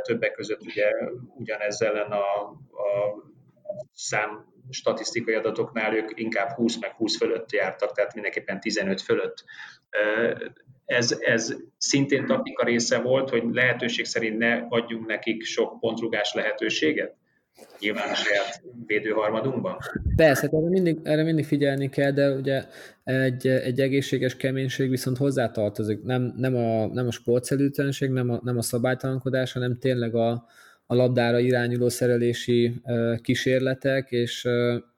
Többek 0.03 0.33
között 0.33 0.61
ugye 0.61 0.91
ugyanezzel 1.37 1.95
ellen 1.95 2.11
a, 2.11 2.41
a 2.71 3.23
szám 3.93 4.54
statisztikai 4.71 5.35
adatoknál 5.35 5.97
ők 5.97 6.21
inkább 6.21 6.49
20 6.49 6.81
meg 6.81 6.91
20 6.93 7.17
fölött 7.17 7.53
jártak, 7.53 7.93
tehát 7.93 8.15
mindenképpen 8.15 8.61
15 8.61 9.01
fölött. 9.01 9.45
Ez, 10.85 11.17
ez 11.21 11.57
szintén 11.79 12.27
taktika 12.27 12.65
része 12.65 12.99
volt, 12.99 13.31
hogy 13.31 13.43
lehetőség 13.53 14.05
szerint 14.05 14.39
ne 14.39 14.67
adjunk 14.69 15.07
nekik 15.07 15.45
sok 15.45 15.81
pontrugás 15.81 16.35
lehetőséget? 16.35 17.17
Nyilván 17.79 18.11
a 18.11 18.15
saját 18.15 18.63
védőharmadunkban? 18.87 19.77
Persze, 20.17 20.49
erre 20.53 20.69
mindig, 20.69 20.99
erre 21.03 21.23
mindig 21.23 21.45
figyelni 21.45 21.89
kell, 21.89 22.11
de 22.11 22.31
ugye 22.31 22.65
egy, 23.05 23.47
egy 23.47 23.81
egészséges 23.81 24.37
keménység 24.37 24.91
viszont 24.91 25.17
hozzátartozik. 25.17 26.03
Nem, 26.03 26.35
nem 26.37 26.57
a, 26.57 26.87
nem 26.87 27.07
a 27.07 27.11
sportszerűtlenség, 27.11 28.11
nem 28.11 28.31
a, 28.31 28.41
nem 28.43 28.57
a 28.57 28.63
szabálytalankodás, 28.63 29.53
hanem 29.53 29.79
tényleg 29.79 30.15
a, 30.15 30.47
a 30.87 30.95
labdára 30.95 31.39
irányuló 31.39 31.89
szerelési 31.89 32.83
kísérletek, 33.23 34.11
és, 34.11 34.49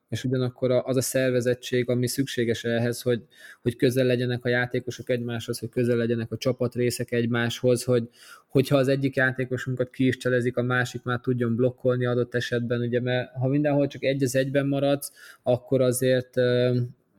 és 0.09 0.23
ugyanakkor 0.23 0.71
az 0.71 0.97
a 0.97 1.01
szervezettség, 1.01 1.89
ami 1.89 2.07
szükséges 2.07 2.63
ehhez, 2.63 3.01
hogy, 3.01 3.21
hogy 3.61 3.75
közel 3.75 4.05
legyenek 4.05 4.45
a 4.45 4.49
játékosok 4.49 5.09
egymáshoz, 5.09 5.59
hogy 5.59 5.69
közel 5.69 5.97
legyenek 5.97 6.31
a 6.31 6.37
csapatrészek 6.37 7.11
egymáshoz, 7.11 7.83
hogy, 7.83 8.09
hogyha 8.47 8.77
az 8.77 8.87
egyik 8.87 9.15
játékosunkat 9.15 9.89
ki 9.89 10.07
is 10.07 10.17
cselezik, 10.17 10.57
a 10.57 10.61
másik 10.61 11.03
már 11.03 11.19
tudjon 11.19 11.55
blokkolni 11.55 12.05
adott 12.05 12.35
esetben, 12.35 12.81
ugye, 12.81 13.01
mert 13.01 13.29
ha 13.31 13.47
mindenhol 13.47 13.87
csak 13.87 14.03
egy 14.03 14.23
az 14.23 14.35
egyben 14.35 14.67
maradsz, 14.67 15.11
akkor 15.43 15.81
azért 15.81 16.33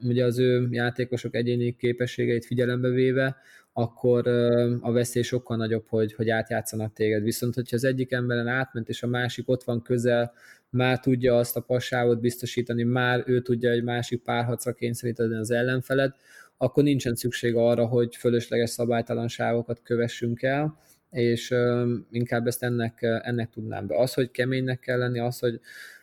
ugye 0.02 0.25
az 0.25 0.38
ő 0.38 0.68
játékosok 0.70 1.34
egyéni 1.34 1.76
képességeit 1.76 2.44
figyelembe 2.44 2.88
véve, 2.88 3.37
akkor 3.78 4.26
a 4.80 4.92
veszély 4.92 5.23
sokkal 5.23 5.56
nagyobb, 5.56 5.85
hogy, 5.88 6.14
hogy 6.14 6.28
átjátszanak 6.30 6.92
téged. 6.92 7.23
Viszont, 7.23 7.54
hogyha 7.54 7.76
az 7.76 7.85
egyik 7.85 8.12
emberen 8.12 8.49
átment, 8.49 8.88
és 8.88 9.02
a 9.02 9.06
másik 9.06 9.49
ott 9.49 9.64
van 9.64 9.82
közel, 9.82 10.32
már 10.70 11.00
tudja 11.00 11.37
azt 11.37 11.56
a 11.56 11.61
passávot 11.61 12.20
biztosítani, 12.20 12.82
már 12.82 13.23
ő 13.26 13.40
tudja 13.40 13.70
egy 13.70 13.82
másik 13.82 14.23
párhacra 14.23 14.73
kényszeríteni 14.73 15.35
az 15.35 15.50
ellenfelet, 15.50 16.16
akkor 16.56 16.82
nincsen 16.82 17.14
szükség 17.14 17.54
arra, 17.54 17.87
hogy 17.87 18.16
fölösleges 18.16 18.70
szabálytalanságokat 18.70 19.80
kövessünk 19.82 20.42
el, 20.42 20.78
és 21.11 21.54
inkább 22.11 22.47
ezt 22.47 22.62
ennek, 22.62 23.02
ennek 23.02 23.50
tudnám 23.50 23.87
be. 23.87 23.99
Az, 23.99 24.14
hogy 24.14 24.30
keménynek 24.30 24.78
kell 24.78 24.99
lenni, 24.99 25.18
az, 25.18 25.38
hogy 25.38 25.61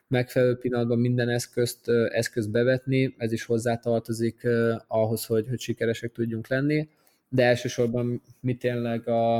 megfelelő 0.07 0.55
pillanatban 0.55 0.99
minden 0.99 1.29
eszközt, 1.29 1.89
eszközt 2.09 2.51
bevetni, 2.51 3.15
ez 3.17 3.31
is 3.31 3.45
hozzátartozik 3.45 4.47
ahhoz, 4.87 5.25
hogy, 5.25 5.47
hogy 5.47 5.59
sikeresek 5.59 6.11
tudjunk 6.11 6.47
lenni 6.47 6.89
de 7.29 7.43
elsősorban 7.43 8.21
mi 8.39 8.55
tényleg 8.55 9.07
a, 9.07 9.37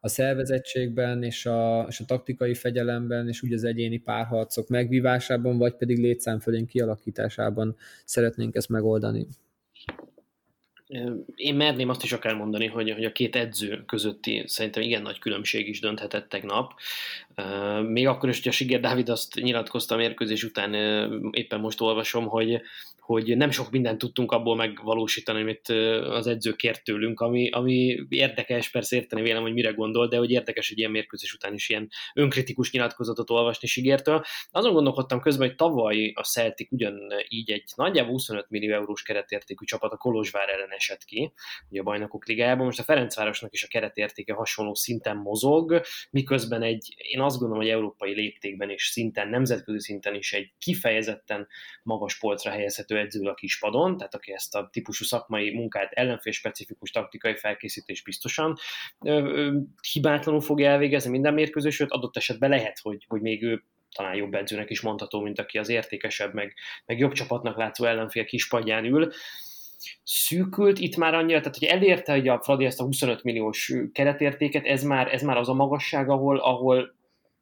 a 0.00 0.08
szervezettségben 0.08 1.22
és 1.22 1.46
a, 1.46 1.86
és 1.88 2.00
a 2.00 2.04
taktikai 2.04 2.54
fegyelemben, 2.54 3.28
és 3.28 3.42
úgy 3.42 3.52
az 3.52 3.64
egyéni 3.64 3.98
párharcok 3.98 4.68
megvívásában, 4.68 5.58
vagy 5.58 5.74
pedig 5.74 5.98
létszámfölén 5.98 6.66
kialakításában 6.66 7.76
szeretnénk 8.04 8.54
ezt 8.54 8.68
megoldani. 8.68 9.26
Én 11.34 11.54
merném 11.54 11.88
azt 11.88 12.02
is 12.02 12.12
akár 12.12 12.34
mondani, 12.34 12.66
hogy, 12.66 12.90
hogy 12.90 13.04
a 13.04 13.12
két 13.12 13.36
edző 13.36 13.84
közötti 13.86 14.42
szerintem 14.46 14.82
igen 14.82 15.02
nagy 15.02 15.18
különbség 15.18 15.68
is 15.68 15.80
dönthetett 15.80 16.28
tegnap. 16.28 16.72
Még 17.86 18.06
akkor 18.06 18.28
is, 18.28 18.36
hogy 18.42 18.48
a 18.48 18.52
Siger 18.52 18.80
Dávid 18.80 19.08
azt 19.08 19.34
nyilatkozta 19.34 19.94
a 19.94 19.98
mérkőzés 19.98 20.44
után, 20.44 20.74
éppen 21.30 21.60
most 21.60 21.80
olvasom, 21.80 22.26
hogy, 22.26 22.60
hogy 23.10 23.36
nem 23.36 23.50
sok 23.50 23.70
mindent 23.70 23.98
tudtunk 23.98 24.32
abból 24.32 24.56
megvalósítani, 24.56 25.40
amit 25.40 25.68
az 26.08 26.26
edző 26.26 26.52
kért 26.52 26.84
tőlünk, 26.84 27.20
ami, 27.20 27.50
ami 27.50 28.06
érdekes, 28.08 28.70
persze 28.70 28.96
érteni 28.96 29.22
vélem, 29.22 29.42
hogy 29.42 29.52
mire 29.52 29.70
gondol, 29.70 30.08
de 30.08 30.16
hogy 30.16 30.30
érdekes 30.30 30.70
egy 30.70 30.78
ilyen 30.78 30.90
mérkőzés 30.90 31.34
után 31.34 31.54
is 31.54 31.68
ilyen 31.68 31.88
önkritikus 32.14 32.72
nyilatkozatot 32.72 33.30
olvasni 33.30 33.68
Sigértől. 33.68 34.22
Azon 34.50 34.72
gondolkodtam 34.72 35.20
közben, 35.20 35.46
hogy 35.46 35.56
tavaly 35.56 36.12
a 36.14 36.22
Celtic 36.22 36.72
ugyanígy 36.72 37.50
egy 37.50 37.72
nagyjából 37.76 38.12
25 38.12 38.46
millió 38.48 38.74
eurós 38.74 39.02
keretértékű 39.02 39.64
csapat 39.64 39.92
a 39.92 39.96
Kolozsvár 39.96 40.48
ellen 40.48 40.70
esett 40.70 41.04
ki, 41.04 41.32
ugye 41.70 41.80
a 41.80 41.84
bajnokok 41.84 42.26
ligájában. 42.26 42.64
Most 42.64 42.78
a 42.78 42.82
Ferencvárosnak 42.82 43.52
is 43.52 43.64
a 43.64 43.68
keretértéke 43.68 44.32
hasonló 44.32 44.74
szinten 44.74 45.16
mozog, 45.16 45.80
miközben 46.10 46.62
egy, 46.62 46.94
én 46.96 47.20
azt 47.20 47.38
gondolom, 47.38 47.62
hogy 47.62 47.72
európai 47.72 48.14
léptékben 48.14 48.70
és 48.70 48.84
szinten, 48.84 49.28
nemzetközi 49.28 49.80
szinten 49.80 50.14
is 50.14 50.32
egy 50.32 50.52
kifejezetten 50.58 51.46
magas 51.82 52.18
polcra 52.18 52.50
helyezhető 52.50 52.98
edző 53.00 53.28
a 53.28 53.34
kispadon, 53.34 53.96
tehát 53.96 54.14
aki 54.14 54.32
ezt 54.32 54.54
a 54.54 54.68
típusú 54.72 55.04
szakmai 55.04 55.50
munkát, 55.50 55.92
ellenfél 55.92 56.32
specifikus 56.32 56.90
taktikai 56.90 57.36
felkészítés 57.36 58.02
biztosan 58.02 58.56
ö, 59.04 59.10
ö, 59.10 59.58
hibátlanul 59.92 60.40
fogja 60.40 60.70
elvégezni 60.70 61.10
minden 61.10 61.34
mérkőzés, 61.34 61.80
adott 61.80 62.16
esetben 62.16 62.50
lehet, 62.50 62.78
hogy, 62.78 63.04
hogy 63.08 63.20
még 63.20 63.42
ő 63.42 63.64
talán 63.94 64.14
jobb 64.14 64.34
edzőnek 64.34 64.70
is 64.70 64.80
mondható, 64.80 65.20
mint 65.20 65.38
aki 65.38 65.58
az 65.58 65.68
értékesebb, 65.68 66.34
meg, 66.34 66.54
meg 66.86 66.98
jobb 66.98 67.12
csapatnak 67.12 67.56
látszó 67.56 67.84
ellenfél 67.84 68.24
kispadján 68.24 68.84
ül. 68.84 69.12
Szűkült 70.02 70.78
itt 70.78 70.96
már 70.96 71.14
annyira, 71.14 71.38
tehát 71.38 71.58
hogy 71.58 71.68
elérte 71.68 72.12
hogy 72.12 72.28
a 72.28 72.40
Fradi 72.42 72.64
ezt 72.64 72.80
a 72.80 72.84
25 72.84 73.22
milliós 73.22 73.72
keretértéket, 73.92 74.66
ez 74.66 74.82
már, 74.82 75.14
ez 75.14 75.22
már 75.22 75.36
az 75.36 75.48
a 75.48 75.54
magasság, 75.54 76.08
ahol, 76.08 76.38
ahol 76.38 76.98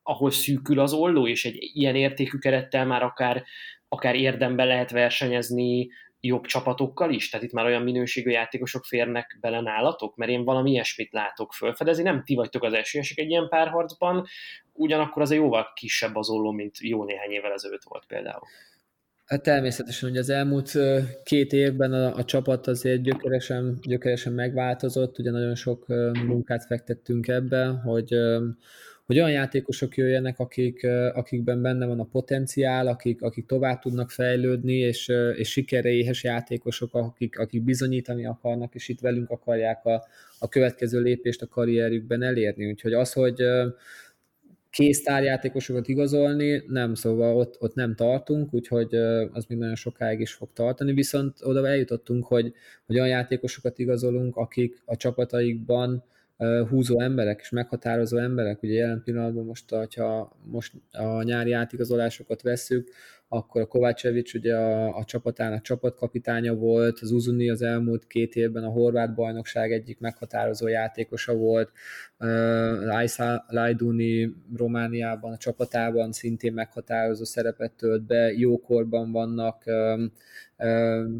ahol 0.08 0.30
szűkül 0.30 0.80
az 0.80 0.92
olló, 0.92 1.26
és 1.26 1.44
egy 1.44 1.70
ilyen 1.72 1.96
értékű 1.96 2.38
kerettel 2.38 2.86
már 2.86 3.02
akár, 3.02 3.44
akár 3.88 4.14
érdemben 4.14 4.66
lehet 4.66 4.90
versenyezni 4.90 5.88
jobb 6.20 6.44
csapatokkal 6.44 7.12
is? 7.12 7.30
Tehát 7.30 7.46
itt 7.46 7.52
már 7.52 7.66
olyan 7.66 7.82
minőségű 7.82 8.30
játékosok 8.30 8.84
férnek 8.84 9.38
bele 9.40 9.60
nálatok? 9.60 10.16
Mert 10.16 10.30
én 10.30 10.44
valami 10.44 10.70
ilyesmit 10.70 11.12
látok 11.12 11.52
fölfedezni. 11.52 12.02
Nem 12.02 12.24
ti 12.24 12.34
vagytok 12.34 12.62
az 12.62 12.72
esélyesek 12.72 13.18
egy 13.18 13.30
ilyen 13.30 13.48
párharcban, 13.48 14.26
ugyanakkor 14.72 15.22
az 15.22 15.32
jóval 15.32 15.72
kisebb 15.74 16.16
az 16.16 16.30
olló, 16.30 16.50
mint 16.50 16.78
jó 16.80 17.04
néhány 17.04 17.30
évvel 17.30 17.52
ezelőtt 17.52 17.84
volt 17.84 18.04
például. 18.06 18.42
Hát 19.24 19.42
természetesen, 19.42 20.08
hogy 20.08 20.18
az 20.18 20.30
elmúlt 20.30 20.72
két 21.24 21.52
évben 21.52 21.92
a, 21.92 22.14
a 22.14 22.24
csapat 22.24 22.66
azért 22.66 23.02
gyökeresen, 23.02 23.78
gyökeresen 23.82 24.32
megváltozott, 24.32 25.18
ugye 25.18 25.30
nagyon 25.30 25.54
sok 25.54 25.86
munkát 26.26 26.64
fektettünk 26.64 27.28
ebbe, 27.28 27.66
hogy, 27.66 28.14
hogy 29.08 29.18
olyan 29.18 29.30
játékosok 29.30 29.96
jöjjenek, 29.96 30.38
akik, 30.38 30.86
akikben 31.12 31.62
benne 31.62 31.86
van 31.86 32.00
a 32.00 32.04
potenciál, 32.04 32.86
akik, 32.86 33.22
akik 33.22 33.46
tovább 33.46 33.78
tudnak 33.78 34.10
fejlődni, 34.10 34.74
és, 34.74 35.12
és 35.36 35.50
sikerre 35.50 35.88
éhes 35.88 36.24
játékosok, 36.24 36.94
akik, 36.94 37.38
akik 37.38 37.62
bizonyítani 37.62 38.26
akarnak, 38.26 38.74
és 38.74 38.88
itt 38.88 39.00
velünk 39.00 39.30
akarják 39.30 39.84
a, 39.84 40.06
a 40.38 40.48
következő 40.48 41.00
lépést 41.00 41.42
a 41.42 41.46
karrierjükben 41.46 42.22
elérni. 42.22 42.70
Úgyhogy 42.70 42.92
az, 42.92 43.12
hogy 43.12 43.42
kész 44.70 45.02
tárjátékosokat 45.02 45.88
igazolni, 45.88 46.62
nem, 46.66 46.94
szóval 46.94 47.36
ott, 47.36 47.56
ott 47.60 47.74
nem 47.74 47.94
tartunk, 47.94 48.54
úgyhogy 48.54 48.94
az 49.32 49.44
még 49.44 49.58
nagyon 49.58 49.74
sokáig 49.74 50.20
is 50.20 50.32
fog 50.32 50.48
tartani, 50.52 50.92
viszont 50.92 51.36
oda 51.42 51.68
eljutottunk, 51.68 52.24
hogy, 52.24 52.52
hogy 52.86 52.96
olyan 52.96 53.08
játékosokat 53.08 53.78
igazolunk, 53.78 54.36
akik 54.36 54.82
a 54.84 54.96
csapataikban 54.96 56.04
húzó 56.68 57.00
emberek 57.00 57.40
és 57.40 57.50
meghatározó 57.50 58.16
emberek, 58.16 58.62
ugye 58.62 58.74
jelen 58.74 59.02
pillanatban 59.04 59.44
most, 59.44 59.74
ha 59.96 60.36
most 60.44 60.72
a 60.92 61.22
nyári 61.22 61.52
átigazolásokat 61.52 62.42
vesszük, 62.42 62.88
akkor 63.28 63.60
a 63.60 63.66
Kovácsevics 63.66 64.34
ugye 64.34 64.56
a, 64.56 64.96
a 64.96 65.04
csapatának 65.04 65.62
csapatkapitánya 65.62 66.54
volt, 66.54 66.98
az 67.00 67.10
Uzuni 67.10 67.50
az 67.50 67.62
elmúlt 67.62 68.06
két 68.06 68.34
évben 68.34 68.64
a 68.64 68.70
horvát 68.70 69.14
bajnokság 69.14 69.72
egyik 69.72 70.00
meghatározó 70.00 70.68
játékosa 70.68 71.34
volt, 71.34 71.72
Laisa 72.84 73.44
Lajduni 73.48 74.34
Romániában 74.56 75.32
a 75.32 75.36
csapatában 75.36 76.12
szintén 76.12 76.52
meghatározó 76.52 77.24
szerepet 77.24 77.72
tölt 77.72 78.02
be, 78.02 78.32
jókorban 78.32 79.12
vannak, 79.12 79.64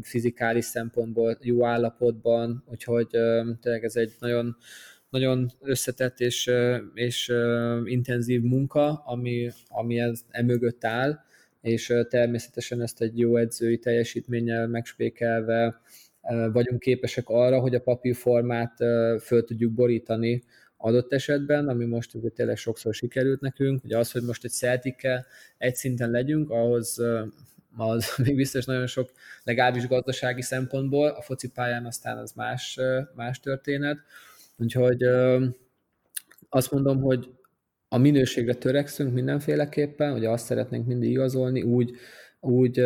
fizikális 0.01 0.65
szempontból 0.65 1.37
jó 1.41 1.65
állapotban, 1.65 2.63
úgyhogy 2.71 3.07
tényleg 3.61 3.83
ez 3.83 3.95
egy 3.95 4.15
nagyon 4.19 4.57
nagyon 5.09 5.51
összetett 5.61 6.19
és, 6.19 6.51
és 6.93 7.33
intenzív 7.83 8.41
munka, 8.41 9.03
ami, 9.05 9.49
ami 9.67 9.99
ez 9.99 10.21
emögött 10.29 10.85
áll, 10.85 11.19
és 11.61 11.93
természetesen 12.09 12.81
ezt 12.81 13.01
egy 13.01 13.19
jó 13.19 13.37
edzői 13.37 13.77
teljesítménnyel 13.77 14.67
megspékelve 14.67 15.81
vagyunk 16.51 16.79
képesek 16.79 17.29
arra, 17.29 17.59
hogy 17.59 17.75
a 17.75 17.81
papírformát 17.81 18.77
föl 19.21 19.43
tudjuk 19.43 19.71
borítani 19.71 20.43
adott 20.77 21.13
esetben, 21.13 21.67
ami 21.67 21.85
most 21.85 22.13
ugye 22.13 22.29
tényleg 22.29 22.57
sokszor 22.57 22.93
sikerült 22.93 23.41
nekünk, 23.41 23.81
hogy 23.81 23.93
az, 23.93 24.11
hogy 24.11 24.23
most 24.23 24.43
egy 24.43 24.51
celtic 24.51 24.95
egy 25.57 25.75
szinten 25.75 26.11
legyünk, 26.11 26.49
ahhoz 26.49 27.01
az 27.77 28.13
még 28.23 28.35
biztos 28.35 28.65
nagyon 28.65 28.87
sok, 28.87 29.11
legalábbis 29.43 29.87
gazdasági 29.87 30.41
szempontból, 30.41 31.07
a 31.07 31.21
focipályán 31.21 31.85
aztán 31.85 32.17
az 32.17 32.31
más, 32.31 32.79
más 33.15 33.39
történet, 33.39 33.97
Úgyhogy 34.59 35.03
azt 36.49 36.71
mondom, 36.71 37.01
hogy 37.01 37.29
a 37.87 37.97
minőségre 37.97 38.53
törekszünk 38.53 39.13
mindenféleképpen, 39.13 40.11
hogy 40.11 40.25
azt 40.25 40.45
szeretnénk 40.45 40.87
mindig 40.87 41.09
igazolni, 41.09 41.61
úgy, 41.61 41.91
úgy 42.39 42.81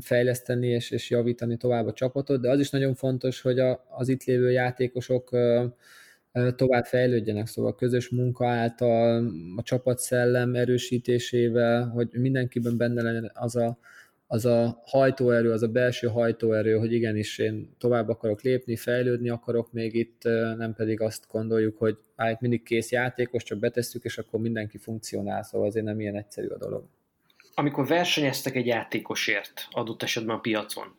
fejleszteni 0.00 0.66
és, 0.66 0.90
és 0.90 1.10
javítani 1.10 1.56
tovább 1.56 1.86
a 1.86 1.92
csapatot, 1.92 2.40
de 2.40 2.50
az 2.50 2.60
is 2.60 2.70
nagyon 2.70 2.94
fontos, 2.94 3.40
hogy 3.40 3.58
a, 3.58 3.86
az 3.90 4.08
itt 4.08 4.24
lévő 4.24 4.50
játékosok 4.50 5.30
tovább 6.56 6.84
fejlődjenek, 6.84 7.46
szóval 7.46 7.74
közös 7.74 8.08
munka 8.08 8.48
által, 8.48 9.32
a 9.56 9.62
csapatszellem 9.62 10.54
erősítésével, 10.54 11.88
hogy 11.88 12.08
mindenkiben 12.12 12.76
benne 12.76 13.02
legyen 13.02 13.30
az 13.34 13.56
a, 13.56 13.78
az 14.26 14.44
a 14.44 14.82
hajtóerő, 14.86 15.52
az 15.52 15.62
a 15.62 15.68
belső 15.68 16.06
hajtóerő, 16.06 16.76
hogy 16.76 16.92
igenis 16.92 17.38
én 17.38 17.74
tovább 17.78 18.08
akarok 18.08 18.42
lépni, 18.42 18.76
fejlődni 18.76 19.28
akarok 19.28 19.72
még 19.72 19.94
itt, 19.94 20.22
nem 20.56 20.74
pedig 20.74 21.00
azt 21.00 21.24
gondoljuk, 21.30 21.78
hogy 21.78 21.98
hát 22.16 22.40
mindig 22.40 22.62
kész 22.62 22.90
játékos, 22.90 23.42
csak 23.42 23.58
betesszük, 23.58 24.04
és 24.04 24.18
akkor 24.18 24.40
mindenki 24.40 24.78
funkcionál, 24.78 25.42
szóval 25.42 25.66
azért 25.66 25.84
nem 25.84 26.00
ilyen 26.00 26.16
egyszerű 26.16 26.46
a 26.46 26.58
dolog. 26.58 26.84
Amikor 27.54 27.86
versenyeztek 27.86 28.54
egy 28.54 28.66
játékosért 28.66 29.66
adott 29.70 30.02
esetben 30.02 30.36
a 30.36 30.40
piacon, 30.40 30.94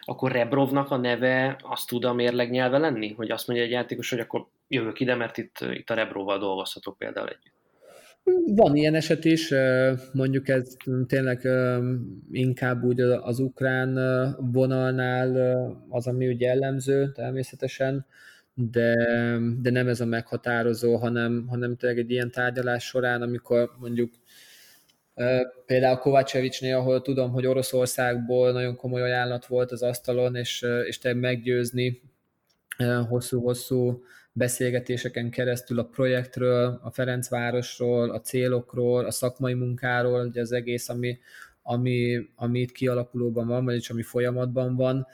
akkor 0.00 0.32
Rebrovnak 0.32 0.90
a 0.90 0.96
neve 0.96 1.56
azt 1.62 1.88
tud 1.88 2.04
a 2.04 2.12
mérleg 2.12 2.50
nyelve 2.50 2.78
lenni? 2.78 3.12
Hogy 3.12 3.30
azt 3.30 3.46
mondja 3.46 3.64
egy 3.64 3.72
játékos, 3.72 4.10
hogy 4.10 4.20
akkor 4.20 4.46
jövök 4.68 5.00
ide, 5.00 5.14
mert 5.14 5.38
itt, 5.38 5.58
itt 5.72 5.90
a 5.90 5.94
Rebrovval 5.94 6.38
dolgozhatok 6.38 6.98
például 6.98 7.28
együtt. 7.28 7.53
Van 8.46 8.76
ilyen 8.76 8.94
eset 8.94 9.24
is, 9.24 9.54
mondjuk 10.12 10.48
ez 10.48 10.76
tényleg 11.06 11.48
inkább 12.30 12.82
úgy 12.82 13.00
az 13.00 13.38
ukrán 13.38 13.94
vonalnál 14.52 15.36
az, 15.88 16.06
ami 16.06 16.28
ugye 16.28 16.46
jellemző 16.46 17.12
természetesen, 17.12 18.06
de, 18.54 18.94
de 19.60 19.70
nem 19.70 19.88
ez 19.88 20.00
a 20.00 20.06
meghatározó, 20.06 20.96
hanem, 20.96 21.46
hanem 21.48 21.76
tényleg 21.76 21.98
egy 21.98 22.10
ilyen 22.10 22.30
tárgyalás 22.30 22.84
során, 22.84 23.22
amikor 23.22 23.70
mondjuk 23.78 24.12
Például 25.66 25.96
Kovácsevicsnél, 25.96 26.76
ahol 26.76 27.02
tudom, 27.02 27.30
hogy 27.30 27.46
Oroszországból 27.46 28.52
nagyon 28.52 28.76
komoly 28.76 29.02
ajánlat 29.02 29.46
volt 29.46 29.72
az 29.72 29.82
asztalon, 29.82 30.36
és, 30.36 30.66
és 30.86 30.98
te 30.98 31.14
meggyőzni 31.14 32.00
hosszú-hosszú 33.08 34.02
beszélgetéseken 34.36 35.30
keresztül 35.30 35.78
a 35.78 35.84
projektről, 35.84 36.80
a 36.82 36.90
Ferencvárosról, 36.90 38.10
a 38.10 38.20
célokról, 38.20 39.04
a 39.04 39.10
szakmai 39.10 39.54
munkáról, 39.54 40.26
ugye 40.26 40.40
az 40.40 40.52
egész, 40.52 40.88
ami, 40.88 41.18
ami, 41.62 42.28
ami 42.36 42.60
itt 42.60 42.72
kialakulóban 42.72 43.46
van, 43.46 43.64
vagyis 43.64 43.90
ami 43.90 44.02
folyamatban 44.02 44.76
van, 44.76 45.06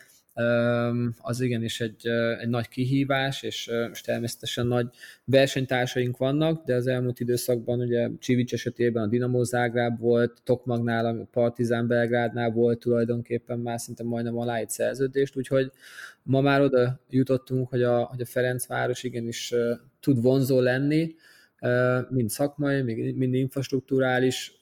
az 1.18 1.40
igenis 1.40 1.80
egy, 1.80 2.06
egy 2.40 2.48
nagy 2.48 2.68
kihívás, 2.68 3.42
és, 3.42 3.70
és 3.92 4.00
természetesen 4.00 4.66
nagy 4.66 4.86
versenytársaink 5.24 6.16
vannak, 6.16 6.64
de 6.64 6.74
az 6.74 6.86
elmúlt 6.86 7.20
időszakban 7.20 7.80
ugye 7.80 8.08
Csivics 8.18 8.52
esetében 8.52 9.02
a 9.02 9.06
Dinamo 9.06 9.44
Zágráb 9.44 9.98
volt, 9.98 10.40
Tokmagnál, 10.44 11.06
a 11.06 11.26
Partizán 11.30 11.86
Belgrádnál 11.86 12.50
volt 12.50 12.78
tulajdonképpen 12.78 13.58
már 13.58 13.80
szinte 13.80 14.04
majdnem 14.04 14.38
alá 14.38 14.56
egy 14.56 14.70
szerződést, 14.70 15.36
úgyhogy 15.36 15.70
ma 16.22 16.40
már 16.40 16.60
oda 16.60 17.00
jutottunk, 17.08 17.68
hogy 17.68 17.82
a, 17.82 18.04
hogy 18.04 18.20
a 18.20 18.26
Ferencváros 18.26 19.02
igenis 19.02 19.54
tud 20.00 20.22
vonzó 20.22 20.60
lenni, 20.60 21.14
mind 22.08 22.30
szakmai, 22.30 22.82
mind 23.12 23.34
infrastruktúrális 23.34 24.60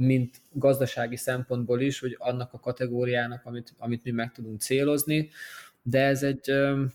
mint 0.00 0.40
gazdasági 0.52 1.16
szempontból 1.16 1.80
is, 1.80 2.00
hogy 2.00 2.16
annak 2.18 2.52
a 2.52 2.60
kategóriának, 2.60 3.40
amit, 3.44 3.74
amit 3.78 4.04
mi 4.04 4.10
meg 4.10 4.32
tudunk 4.32 4.60
célozni, 4.60 5.30
de 5.82 6.04
ez 6.04 6.22
egy, 6.22 6.40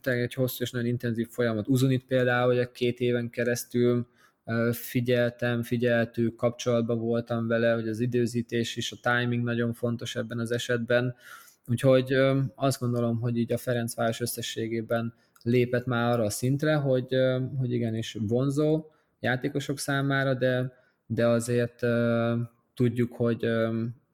tényleg 0.02 0.24
egy 0.24 0.34
hosszú 0.34 0.64
és 0.64 0.72
nagyon 0.72 0.88
intenzív 0.88 1.28
folyamat. 1.30 1.68
Uzunit 1.68 2.06
például, 2.06 2.56
hogy 2.56 2.72
két 2.72 3.00
éven 3.00 3.30
keresztül 3.30 4.08
figyeltem, 4.72 5.64
figyeltük, 5.64 6.36
kapcsolatban 6.36 7.00
voltam 7.00 7.48
vele, 7.48 7.74
hogy 7.74 7.88
az 7.88 8.00
időzítés 8.00 8.76
és 8.76 8.92
a 8.92 9.10
timing 9.10 9.44
nagyon 9.44 9.74
fontos 9.74 10.16
ebben 10.16 10.40
az 10.40 10.52
esetben, 10.52 11.16
úgyhogy 11.68 12.14
azt 12.56 12.80
gondolom, 12.80 13.20
hogy 13.20 13.38
így 13.38 13.54
a 13.54 13.58
Ferencváros 13.58 14.20
összességében 14.20 15.14
lépett 15.42 15.86
már 15.86 16.12
arra 16.12 16.24
a 16.24 16.30
szintre, 16.30 16.76
hogy, 16.76 17.16
hogy 17.58 17.72
igenis 17.72 18.18
vonzó 18.20 18.86
játékosok 19.20 19.80
számára, 19.80 20.34
de, 20.34 20.74
de 21.06 21.28
azért 21.28 21.80
tudjuk, 22.76 23.14
hogy, 23.14 23.46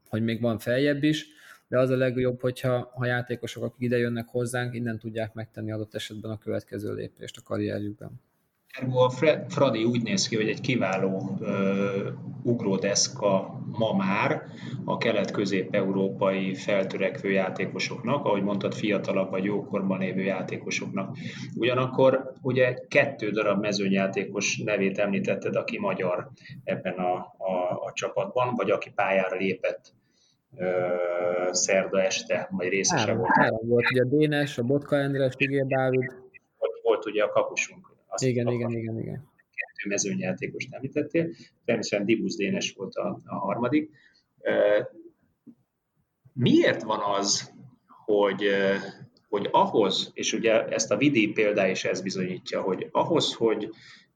hogy 0.09 0.23
még 0.23 0.41
van 0.41 0.59
feljebb 0.59 1.03
is, 1.03 1.27
de 1.67 1.79
az 1.79 1.89
a 1.89 1.95
legjobb, 1.95 2.41
hogyha 2.41 2.91
ha 2.93 3.05
játékosok, 3.05 3.63
akik 3.63 3.81
ide 3.81 3.97
jönnek 3.97 4.27
hozzánk, 4.27 4.75
innen 4.75 4.99
tudják 4.99 5.33
megtenni 5.33 5.71
adott 5.71 5.95
esetben 5.95 6.31
a 6.31 6.37
következő 6.37 6.93
lépést 6.93 7.37
a 7.37 7.41
karrierjükben. 7.43 8.21
Ergo 8.79 8.99
a 8.99 9.09
Fradi 9.47 9.83
úgy 9.83 10.03
néz 10.03 10.27
ki, 10.27 10.35
hogy 10.35 10.47
egy 10.47 10.61
kiváló 10.61 11.37
uh, 11.39 11.47
ugródeszka 12.43 13.61
ma 13.77 13.93
már 13.93 14.43
a 14.85 14.97
kelet-közép-európai 14.97 16.55
feltörekvő 16.55 17.31
játékosoknak, 17.31 18.25
ahogy 18.25 18.43
mondtad, 18.43 18.73
fiatalabb 18.73 19.29
vagy 19.29 19.43
jókorban 19.43 19.99
lévő 19.99 20.21
játékosoknak. 20.21 21.17
Ugyanakkor 21.55 22.30
ugye 22.41 22.73
kettő 22.87 23.29
darab 23.29 23.61
mezőnyjátékos 23.61 24.57
nevét 24.57 24.97
említetted, 24.97 25.55
aki 25.55 25.79
magyar 25.79 26.29
ebben 26.63 26.93
a, 26.93 27.15
a, 27.37 27.83
a 27.83 27.91
csapatban, 27.93 28.55
vagy 28.55 28.71
aki 28.71 28.91
pályára 28.95 29.35
lépett 29.35 29.93
uh, 30.51 31.51
szerda 31.51 32.01
este, 32.01 32.47
vagy 32.51 32.67
részese 32.67 33.13
volt. 33.13 33.31
Három 33.33 33.67
volt, 33.67 33.91
ugye 33.91 34.01
a 34.01 34.05
Dénes, 34.05 34.57
a 34.57 34.63
Botka 34.63 34.95
András, 34.95 35.35
Tigér 35.35 35.65
Dávid. 35.65 36.11
Volt, 36.57 36.79
volt 36.83 37.05
ugye 37.05 37.23
a 37.23 37.29
kapusunk 37.29 37.91
azt 38.11 38.23
igen, 38.23 38.47
igen, 38.47 38.71
igen, 38.71 38.99
igen. 38.99 39.29
kettő 39.53 39.89
mezőnyjátékost 39.89 40.73
említettél, 40.73 41.29
természetesen 41.65 42.05
Dibusz 42.05 42.35
Dénes 42.35 42.73
volt 42.77 42.95
a, 42.95 43.19
a 43.25 43.35
harmadik. 43.35 43.89
Miért 46.33 46.83
van 46.83 46.99
az, 47.17 47.53
hogy, 48.05 48.43
hogy 49.31 49.47
ahhoz, 49.51 50.11
és 50.13 50.33
ugye 50.33 50.65
ezt 50.65 50.91
a 50.91 50.97
Vidi 50.97 51.27
példa 51.27 51.67
is 51.67 51.83
ez 51.83 52.01
bizonyítja, 52.01 52.61
hogy 52.61 52.87
ahhoz, 52.91 53.33
hogy 53.33 53.69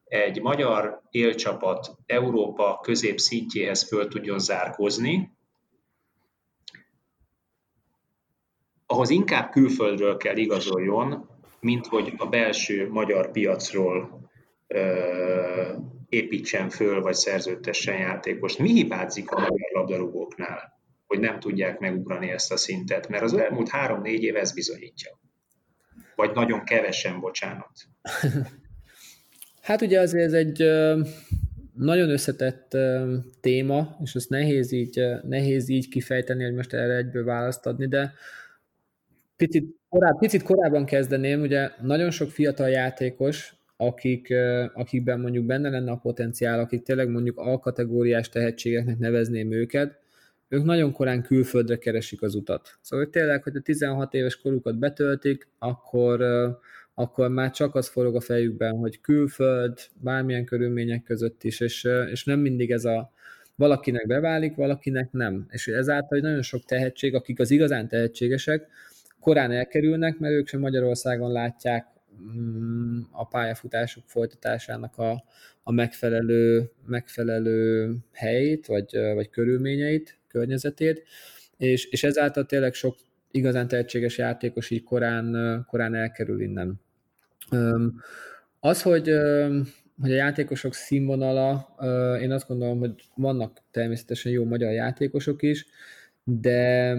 egy 0.04 0.42
magyar 0.42 1.02
élcsapat 1.12 1.96
Európa 2.06 2.80
közép 2.82 3.20
szintjéhez 3.20 3.88
föl 3.88 4.08
tudjon 4.08 4.40
zárkozni, 4.40 5.32
ahhoz 8.86 9.10
inkább 9.10 9.52
külföldről 9.52 10.18
kell 10.18 10.38
igazoljon, 10.38 11.30
mint 11.60 11.88
hogy 11.88 12.14
a 12.18 12.26
belső 12.26 12.90
magyar 12.90 13.32
piacról 13.32 14.30
ö, 14.68 15.74
építsen 16.10 16.70
föl, 16.70 17.02
vagy 17.02 17.16
szerződtessen 17.16 17.98
játékos. 17.98 18.58
Mi 18.58 18.72
hibázik 18.72 19.32
a 19.32 19.40
magyar 19.40 19.70
labdarúgóknál, 19.74 20.75
hogy 21.06 21.20
nem 21.20 21.40
tudják 21.40 21.80
megugrani 21.80 22.30
ezt 22.30 22.52
a 22.52 22.58
szintet? 22.58 23.08
Mert 23.08 23.24
az 23.24 23.34
elmúlt 23.34 23.70
három-négy 23.70 24.24
év 24.24 24.36
ez 24.36 24.54
bizonyítja. 24.54 25.20
Vagy 26.16 26.32
nagyon 26.34 26.64
kevesen, 26.64 27.20
bocsánat. 27.20 27.72
Hát 29.66 29.82
ugye 29.82 30.00
azért 30.00 30.26
ez 30.26 30.34
egy 30.34 30.64
nagyon 31.74 32.10
összetett 32.10 32.78
téma, 33.42 33.98
és 34.04 34.16
ezt 34.16 34.30
nehéz 34.30 34.72
így, 34.72 35.02
nehéz 35.24 35.70
így 35.70 35.88
kifejteni, 35.88 36.44
hogy 36.44 36.54
most 36.54 36.74
erre 36.74 36.96
egyből 36.96 37.24
választ 37.24 37.66
adni, 37.66 37.88
de 37.88 38.14
picit, 39.36 39.76
koráb, 39.90 40.20
picit 40.20 40.44
korábban 40.44 40.86
kezdeném, 40.86 41.42
ugye 41.42 41.70
nagyon 41.82 42.12
sok 42.12 42.30
fiatal 42.30 42.70
játékos, 42.70 43.56
akik, 43.78 44.34
akikben 44.74 45.20
mondjuk 45.20 45.46
benne 45.46 45.70
lenne 45.70 45.92
a 45.92 45.98
potenciál, 45.98 46.60
akik 46.60 46.84
tényleg 46.84 47.10
mondjuk 47.10 47.38
A-kategóriás 47.38 48.30
tehetségeknek 48.30 48.98
nevezném 48.98 49.52
őket, 49.52 50.00
ők 50.48 50.64
nagyon 50.64 50.92
korán 50.92 51.22
külföldre 51.22 51.78
keresik 51.78 52.22
az 52.22 52.36
utat. 52.36 52.78
Szóval 52.82 53.06
hogy 53.06 53.14
tényleg, 53.14 53.44
hogy 53.44 53.56
a 53.56 53.62
16 53.62 54.14
éves 54.14 54.36
korukat 54.42 54.78
betöltik, 54.78 55.48
akkor, 55.60 56.22
akkor 56.94 57.30
már 57.30 57.52
csak 57.52 57.76
az 57.76 57.88
forog 57.88 58.16
a 58.16 58.22
fejükben, 58.22 58.78
hogy 58.78 59.02
külföld, 59.02 59.80
bármilyen 60.02 60.46
körülmények 60.46 61.04
között 61.04 61.44
is, 61.44 61.60
és, 61.60 61.88
és 62.12 62.24
nem 62.24 62.40
mindig 62.40 62.72
ez 62.72 62.86
a 62.86 63.14
valakinek 63.56 64.08
beválik, 64.08 64.56
valakinek 64.56 65.12
nem. 65.12 65.46
És 65.50 65.68
ezáltal 65.68 66.08
hogy 66.08 66.22
nagyon 66.22 66.42
sok 66.42 66.64
tehetség, 66.66 67.16
akik 67.16 67.40
az 67.40 67.52
igazán 67.52 67.88
tehetségesek, 67.88 68.68
korán 69.20 69.52
elkerülnek, 69.52 70.18
mert 70.18 70.34
ők 70.34 70.48
sem 70.48 70.60
Magyarországon 70.60 71.32
látják 71.32 71.86
mm, 72.38 73.00
a 73.12 73.28
pályafutásuk 73.28 74.04
folytatásának 74.08 74.98
a, 74.98 75.24
a 75.64 75.72
megfelelő, 75.72 76.72
megfelelő 76.86 77.92
helyét, 78.12 78.66
vagy, 78.66 78.98
vagy 79.14 79.30
körülményeit, 79.30 80.18
környezetét, 80.36 81.04
és, 81.58 81.86
és 81.86 82.04
ezáltal 82.04 82.46
tényleg 82.46 82.74
sok 82.74 82.96
igazán 83.32 83.68
tehetséges 83.68 84.18
játékos 84.18 84.70
így 84.70 84.84
korán, 84.84 85.64
korán 85.68 85.96
elkerül 85.96 86.42
innen. 86.42 86.82
Az, 88.60 88.82
hogy, 88.82 89.12
hogy 90.02 90.12
a 90.12 90.16
játékosok 90.16 90.74
színvonala, 90.74 91.76
én 92.22 92.32
azt 92.32 92.48
gondolom, 92.48 92.80
hogy 92.80 92.94
vannak 93.16 93.62
természetesen 93.72 94.32
jó 94.32 94.44
magyar 94.44 94.72
játékosok 94.72 95.42
is, 95.42 95.66
de, 96.24 96.98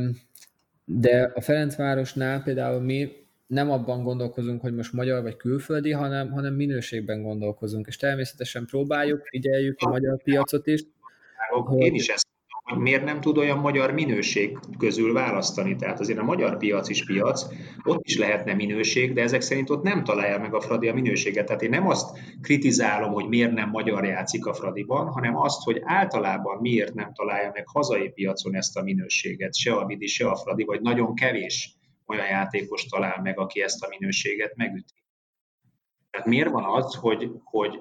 de 0.84 1.32
a 1.34 1.40
Ferencvárosnál 1.40 2.42
például 2.42 2.80
mi 2.80 3.12
nem 3.46 3.70
abban 3.70 4.02
gondolkozunk, 4.02 4.60
hogy 4.60 4.74
most 4.74 4.92
magyar 4.92 5.22
vagy 5.22 5.36
külföldi, 5.36 5.90
hanem, 5.90 6.30
hanem 6.30 6.54
minőségben 6.54 7.22
gondolkozunk, 7.22 7.86
és 7.86 7.96
természetesen 7.96 8.66
próbáljuk, 8.66 9.26
figyeljük 9.26 9.78
a 9.80 9.88
magyar 9.88 10.22
piacot 10.22 10.66
is. 10.66 10.84
Én 11.76 11.94
is 11.94 12.08
ezt 12.08 12.25
hogy 12.66 12.78
miért 12.78 13.04
nem 13.04 13.20
tud 13.20 13.38
olyan 13.38 13.58
magyar 13.58 13.92
minőség 13.92 14.58
közül 14.78 15.12
választani. 15.12 15.76
Tehát 15.76 16.00
azért 16.00 16.18
a 16.18 16.24
magyar 16.24 16.56
piac 16.56 16.88
is 16.88 17.04
piac, 17.04 17.46
ott 17.84 18.04
is 18.04 18.18
lehetne 18.18 18.54
minőség, 18.54 19.12
de 19.12 19.22
ezek 19.22 19.40
szerint 19.40 19.70
ott 19.70 19.82
nem 19.82 20.04
találja 20.04 20.38
meg 20.38 20.54
a 20.54 20.60
Fradi 20.60 20.88
a 20.88 20.94
minőséget. 20.94 21.46
Tehát 21.46 21.62
én 21.62 21.70
nem 21.70 21.88
azt 21.88 22.18
kritizálom, 22.40 23.12
hogy 23.12 23.28
miért 23.28 23.52
nem 23.52 23.70
magyar 23.70 24.04
játszik 24.04 24.46
a 24.46 24.54
Fradiban, 24.54 25.06
hanem 25.06 25.36
azt, 25.36 25.62
hogy 25.62 25.80
általában 25.84 26.60
miért 26.60 26.94
nem 26.94 27.12
találja 27.12 27.50
meg 27.54 27.68
hazai 27.68 28.08
piacon 28.08 28.54
ezt 28.54 28.76
a 28.76 28.82
minőséget, 28.82 29.54
se 29.54 29.74
a 29.74 29.86
Vidi, 29.86 30.06
se 30.06 30.28
a 30.28 30.36
Fradi, 30.36 30.64
vagy 30.64 30.80
nagyon 30.80 31.14
kevés 31.14 31.76
olyan 32.06 32.26
játékos 32.26 32.86
talál 32.86 33.20
meg, 33.22 33.38
aki 33.38 33.62
ezt 33.62 33.84
a 33.84 33.88
minőséget 33.98 34.56
megüti. 34.56 35.04
Tehát 36.10 36.26
miért 36.26 36.50
van 36.50 36.64
az, 36.64 36.94
hogy, 36.94 37.30
hogy 37.44 37.80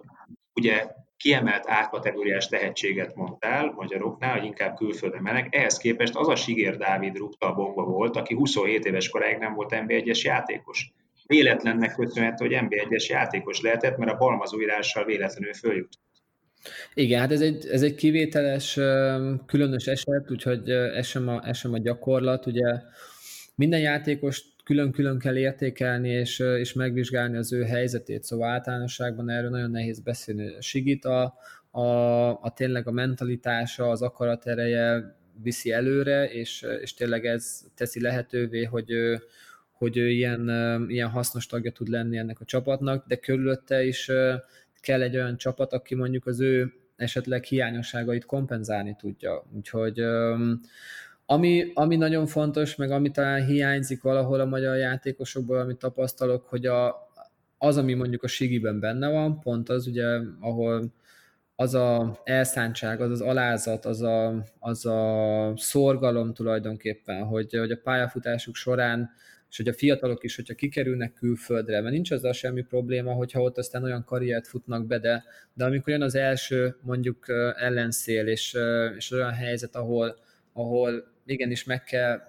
ugye 0.54 0.88
kiemelt 1.18 1.64
átkategóriás 1.68 2.48
tehetséget 2.48 3.16
mondtál 3.16 3.72
magyaroknál, 3.76 4.38
hogy 4.38 4.46
inkább 4.46 4.76
külföldön 4.76 5.22
mennek. 5.22 5.56
Ehhez 5.56 5.78
képest 5.78 6.16
az 6.16 6.28
a 6.28 6.36
Sigér 6.36 6.78
Dávid 6.78 7.18
rúgta 7.18 7.48
a 7.48 7.54
bomba 7.54 7.84
volt, 7.84 8.16
aki 8.16 8.34
27 8.36 8.86
éves 8.86 9.10
koráig 9.10 9.38
nem 9.38 9.54
volt 9.54 9.76
NB1-es 9.76 10.22
játékos. 10.22 10.94
Véletlennek 11.28 11.96
köszönhető, 11.96 12.46
hogy 12.46 12.58
NB1-es 12.62 13.06
játékos 13.06 13.62
lehetett, 13.62 13.98
mert 13.98 14.12
a 14.12 14.18
balmazó 14.18 14.62
írással 14.62 15.06
véletlenül 15.06 15.54
följut. 15.54 15.98
Igen, 16.94 17.20
hát 17.20 17.32
ez 17.32 17.42
egy, 17.42 17.68
ez 17.68 17.82
egy 17.82 17.96
kivételes, 17.96 18.74
különös 19.46 19.86
eset, 19.86 20.32
úgyhogy 20.32 20.70
ez 20.70 21.06
sem 21.06 21.28
a, 21.28 21.48
ez 21.48 21.58
sem 21.58 21.74
a 21.74 21.80
gyakorlat. 21.80 22.46
Ugye 22.46 22.82
minden 23.56 23.80
játékos 23.80 24.42
külön-külön 24.66 25.20
kell 25.20 25.38
értékelni 25.38 26.10
és, 26.10 26.40
és 26.40 26.74
megvizsgálni 26.74 27.38
az 27.38 27.54
ő 27.54 27.64
helyzetét, 27.64 28.24
szóval 28.24 28.50
általánosságban 28.50 29.30
erről 29.30 29.50
nagyon 29.50 29.72
nehéz 29.72 30.00
beszélni. 30.00 30.56
Sigit 30.60 31.06
a, 31.06 31.38
a, 31.72 32.28
a 32.42 32.54
tényleg 32.56 32.88
a 32.88 32.92
mentalitása, 32.92 33.90
az 33.90 34.02
akaratereje 34.02 35.16
viszi 35.42 35.72
előre, 35.72 36.32
és, 36.32 36.66
és 36.82 36.94
tényleg 36.94 37.26
ez 37.26 37.62
teszi 37.76 38.02
lehetővé, 38.02 38.64
hogy 38.64 38.92
ő, 38.92 39.22
hogy 39.72 39.98
ő 39.98 40.10
ilyen, 40.10 40.50
ilyen 40.88 41.10
hasznos 41.10 41.46
tagja 41.46 41.72
tud 41.72 41.88
lenni 41.88 42.18
ennek 42.18 42.40
a 42.40 42.46
csapatnak, 42.46 43.08
de 43.08 43.16
körülötte 43.16 43.84
is 43.84 44.12
kell 44.80 45.02
egy 45.02 45.16
olyan 45.16 45.38
csapat, 45.38 45.74
aki 45.74 45.96
mondjuk 45.96 46.26
az 46.26 46.40
ő 46.40 46.74
esetleg 46.96 47.44
hiányosságait 47.44 48.26
kompenzálni 48.26 48.96
tudja. 49.00 49.46
Úgyhogy 49.56 50.02
ami, 51.26 51.72
ami 51.74 51.96
nagyon 51.96 52.26
fontos, 52.26 52.76
meg 52.76 52.92
ami 52.92 53.12
talán 53.12 53.46
hiányzik 53.46 54.02
valahol 54.02 54.40
a 54.40 54.46
magyar 54.46 54.78
játékosokból, 54.78 55.60
amit 55.60 55.78
tapasztalok, 55.78 56.48
hogy 56.48 56.66
a, 56.66 56.96
az, 57.58 57.78
ami 57.78 57.94
mondjuk 57.94 58.24
a 58.24 58.28
Sigiben 58.28 58.80
benne 58.80 59.10
van, 59.10 59.40
pont 59.40 59.70
az 59.70 59.88
ugye, 59.88 60.06
ahol 60.40 60.94
az 61.56 61.74
a 61.74 62.20
elszántság, 62.24 63.02
az 63.02 63.12
az 63.12 63.22
alázat, 63.22 63.86
az 63.86 64.02
a, 64.02 64.44
az 64.60 64.86
a 64.86 65.54
szorgalom 65.56 66.34
tulajdonképpen, 66.34 67.24
hogy, 67.24 67.58
hogy 67.58 67.72
a 67.72 67.80
pályafutásuk 67.84 68.56
során, 68.56 69.10
és 69.50 69.58
hogy 69.58 69.68
a 69.68 69.74
fiatalok 69.74 70.24
is, 70.24 70.36
hogyha 70.36 70.54
kikerülnek 70.54 71.14
külföldre, 71.14 71.82
mert 71.82 71.94
nincs 71.94 72.12
azzal 72.12 72.34
semmi 72.34 72.62
probléma, 72.62 73.14
hogyha 73.14 73.42
ott 73.42 73.58
aztán 73.58 73.84
olyan 73.84 74.04
karriert 74.04 74.48
futnak 74.48 74.86
be, 74.86 75.00
de, 75.00 75.24
de 75.54 75.66
amikor 75.66 75.94
jön 75.94 76.02
az 76.02 76.16
első 76.16 76.76
mondjuk 76.82 77.26
ellenszél, 77.56 78.28
és, 78.28 78.58
és 78.98 79.12
olyan 79.12 79.34
helyzet, 79.34 79.76
ahol, 79.76 80.16
ahol 80.54 81.15
igenis 81.26 81.64
meg 81.64 81.84
kell, 81.84 82.22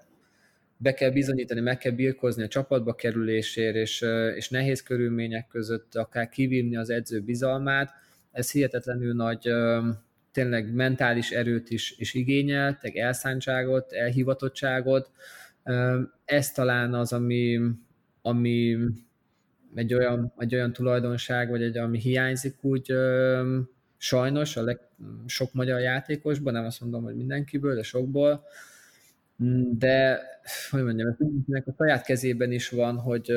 be 0.76 0.94
kell 0.94 1.11
bizonyítani, 1.11 1.61
meg 1.61 1.78
kell 1.78 1.92
birkozni 1.92 2.42
a 2.42 2.48
csapatba 2.48 2.94
kerülésért, 2.94 3.74
és, 3.74 4.04
és 4.35 4.48
nehéz 4.48 4.82
körülmények 4.82 5.46
között 5.46 5.94
akár 5.94 6.28
kivívni 6.28 6.76
az 6.76 6.90
edző 6.90 7.20
bizalmát, 7.20 7.92
ez 8.32 8.50
hihetetlenül 8.50 9.14
nagy 9.14 9.50
tényleg 10.32 10.74
mentális 10.74 11.30
erőt 11.30 11.70
is, 11.70 11.94
is 11.98 12.14
igényel, 12.14 12.78
meg 12.82 12.96
elszántságot, 12.96 13.92
elhivatottságot. 13.92 15.11
Ez 16.24 16.52
talán 16.52 16.94
az, 16.94 17.12
ami, 17.12 17.61
ami 18.22 18.76
egy 19.74 19.94
olyan, 19.94 20.32
egy 20.38 20.54
olyan 20.54 20.72
tulajdonság, 20.72 21.48
vagy 21.48 21.62
egy, 21.62 21.76
ami 21.76 21.98
hiányzik 21.98 22.64
úgy 22.64 22.92
sajnos 23.96 24.56
a 24.56 24.62
leg, 24.62 24.80
sok 25.26 25.52
magyar 25.52 25.80
játékosban, 25.80 26.52
nem 26.52 26.64
azt 26.64 26.80
mondom, 26.80 27.02
hogy 27.02 27.16
mindenkiből, 27.16 27.74
de 27.74 27.82
sokból, 27.82 28.44
de 29.79 30.20
hogy 30.70 30.83
mondjam, 30.83 31.16
mindenkinek 31.18 31.66
a 31.66 31.75
saját 31.79 32.05
kezében 32.05 32.53
is 32.53 32.68
van, 32.68 32.96
hogy, 32.96 33.33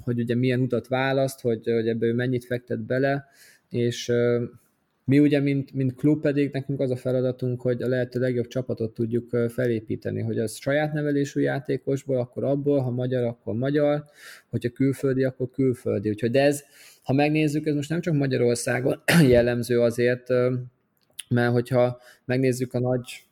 hogy 0.00 0.20
ugye 0.20 0.34
milyen 0.34 0.60
utat 0.60 0.88
választ, 0.88 1.40
hogy, 1.40 1.60
hogy 1.64 1.88
ebből 1.88 2.14
mennyit 2.14 2.44
fektet 2.44 2.80
bele, 2.80 3.24
és 3.68 4.12
mi 5.04 5.18
ugye, 5.18 5.40
mint, 5.40 5.72
mint 5.72 5.94
klub 5.94 6.20
pedig 6.20 6.52
nekünk 6.52 6.80
az 6.80 6.90
a 6.90 6.96
feladatunk, 6.96 7.60
hogy 7.60 7.82
a 7.82 7.88
lehető 7.88 8.20
legjobb 8.20 8.46
csapatot 8.46 8.94
tudjuk 8.94 9.30
felépíteni, 9.48 10.20
hogy 10.20 10.38
az 10.38 10.56
saját 10.56 10.92
nevelésű 10.92 11.40
játékosból, 11.40 12.18
akkor 12.18 12.44
abból, 12.44 12.80
ha 12.80 12.90
magyar, 12.90 13.24
akkor 13.24 13.54
magyar, 13.54 14.04
hogyha 14.50 14.70
külföldi, 14.70 15.24
akkor 15.24 15.50
külföldi. 15.50 16.08
Úgyhogy 16.08 16.30
de 16.30 16.42
ez, 16.42 16.62
ha 17.02 17.12
megnézzük, 17.12 17.66
ez 17.66 17.74
most 17.74 17.90
nem 17.90 18.00
csak 18.00 18.14
Magyarországon 18.14 19.02
jellemző 19.28 19.80
azért, 19.80 20.28
mert 21.28 21.52
hogyha 21.52 22.00
megnézzük 22.24 22.74
a 22.74 22.80
nagy 22.80 23.25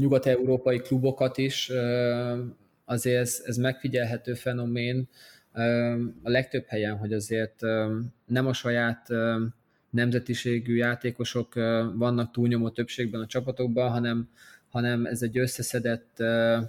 nyugat-európai 0.00 0.78
klubokat 0.78 1.38
is, 1.38 1.70
azért 2.84 3.20
ez, 3.20 3.42
ez 3.44 3.56
megfigyelhető 3.56 4.34
fenomén 4.34 5.08
a 6.22 6.30
legtöbb 6.30 6.64
helyen, 6.66 6.96
hogy 6.96 7.12
azért 7.12 7.60
nem 8.26 8.46
a 8.46 8.52
saját 8.52 9.08
nemzetiségű 9.90 10.74
játékosok 10.74 11.54
vannak 11.94 12.30
túlnyomó 12.30 12.70
többségben 12.70 13.20
a 13.20 13.26
csapatokban, 13.26 13.90
hanem, 13.90 14.28
hanem 14.68 15.06
ez 15.06 15.22
egy 15.22 15.38
összeszedett 15.38 16.16